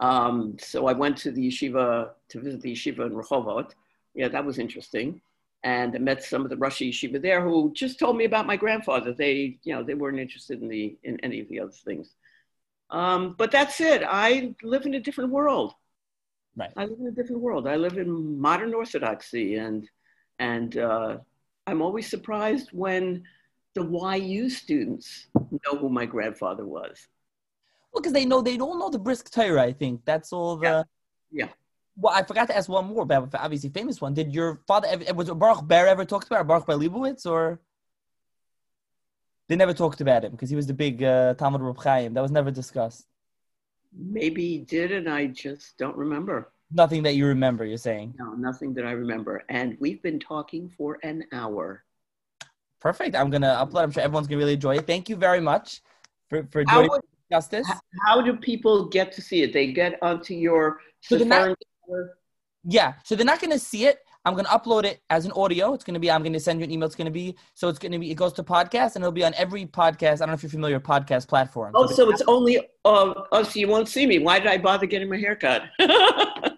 [0.00, 3.72] Um, so I went to the yeshiva to visit the yeshiva in Rehovot.
[4.14, 5.20] Yeah, that was interesting,
[5.62, 8.56] and I met some of the Rosh yeshiva there who just told me about my
[8.56, 9.12] grandfather.
[9.12, 12.14] They, you know, they weren't interested in the in any of the other things.
[12.90, 14.02] Um, but that's it.
[14.04, 15.74] I live in a different world.
[16.56, 16.72] Right.
[16.76, 17.68] I live in a different world.
[17.68, 19.88] I live in modern Orthodoxy, and
[20.38, 21.18] and uh,
[21.66, 23.24] I'm always surprised when
[23.74, 23.84] the
[24.18, 27.06] YU students know who my grandfather was.
[27.92, 29.62] Well, because they know they don't know the brisk Torah.
[29.62, 30.86] I think that's all the.
[31.30, 31.44] Yeah.
[31.46, 31.48] yeah.
[32.00, 34.14] Well, I forgot to ask one more, but obviously famous one.
[34.14, 37.60] Did your father ever, was Baruch Ber ever talked about Baruch Ber Leibowitz or?
[39.48, 42.14] They never talked about him because he was the big uh, talmid Reb Chaim.
[42.14, 43.06] That was never discussed.
[43.92, 46.52] Maybe he did, and I just don't remember.
[46.72, 48.14] Nothing that you remember, you're saying?
[48.16, 49.42] No, nothing that I remember.
[49.48, 51.82] And we've been talking for an hour.
[52.78, 53.16] Perfect.
[53.16, 53.82] I'm going to upload.
[53.82, 54.86] I'm sure everyone's going to really enjoy it.
[54.86, 55.82] Thank you very much
[56.28, 56.90] for, for joining
[57.32, 57.68] Justice.
[58.06, 59.52] How do people get to see it?
[59.52, 61.18] They get onto your so
[62.64, 62.94] Yeah.
[63.04, 63.98] So they're not going to see it.
[64.24, 65.72] I'm going to upload it as an audio.
[65.72, 66.86] It's going to be, I'm going to send you an email.
[66.86, 69.12] It's going to be, so it's going to be, it goes to podcast and it'll
[69.12, 70.16] be on every podcast.
[70.16, 71.72] I don't know if you're familiar with podcast platforms.
[71.74, 74.18] Oh, so, it's only, uh, oh, so you won't see me.
[74.18, 75.62] Why did I bother getting my hair cut?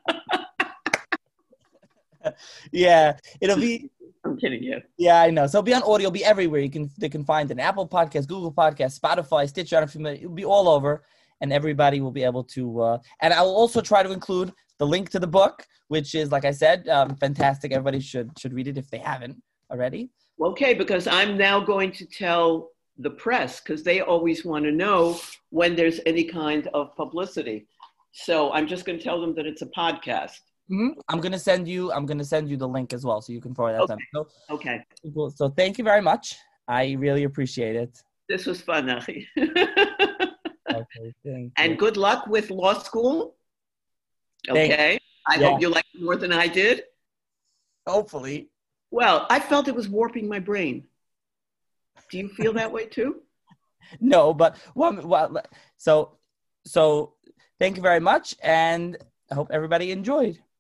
[2.73, 3.91] yeah, it'll be.
[4.25, 4.81] I'm kidding you.
[4.99, 5.49] Yeah, I know.
[5.49, 6.07] So it'll be on audio.
[6.07, 6.61] It'll be everywhere.
[6.61, 9.77] You can they can find an Apple Podcast, Google Podcast, Spotify, Stitcher.
[9.77, 11.03] I don't know if you, it'll be all over,
[11.41, 12.81] and everybody will be able to.
[12.81, 16.33] Uh, and I will also try to include the link to the book, which is
[16.33, 17.73] like I said, um, fantastic.
[17.73, 20.11] Everybody should should read it if they haven't already.
[20.41, 25.19] Okay, because I'm now going to tell the press because they always want to know
[25.51, 27.67] when there's any kind of publicity.
[28.13, 30.39] So I'm just going to tell them that it's a podcast.
[30.71, 31.01] Mm-hmm.
[31.09, 31.93] I'm gonna send you.
[31.93, 33.83] I'm gonna send you the link as well, so you can forward that.
[33.83, 34.05] Okay.
[34.15, 35.31] So, okay.
[35.35, 36.37] So thank you very much.
[36.69, 38.03] I really appreciate it.
[38.29, 39.27] This was fun, Nachi.
[40.71, 41.51] okay.
[41.59, 43.35] and good luck with law school.
[44.49, 44.99] Okay.
[45.27, 45.51] I yeah.
[45.51, 46.85] hope you like it more than I did.
[47.87, 48.49] Hopefully.
[48.91, 50.85] Well, I felt it was warping my brain.
[52.11, 53.17] Do you feel that way too?
[54.01, 55.43] No, but well, well,
[55.77, 56.17] so
[56.65, 57.15] so
[57.59, 58.97] thank you very much, and
[59.31, 60.39] I hope everybody enjoyed.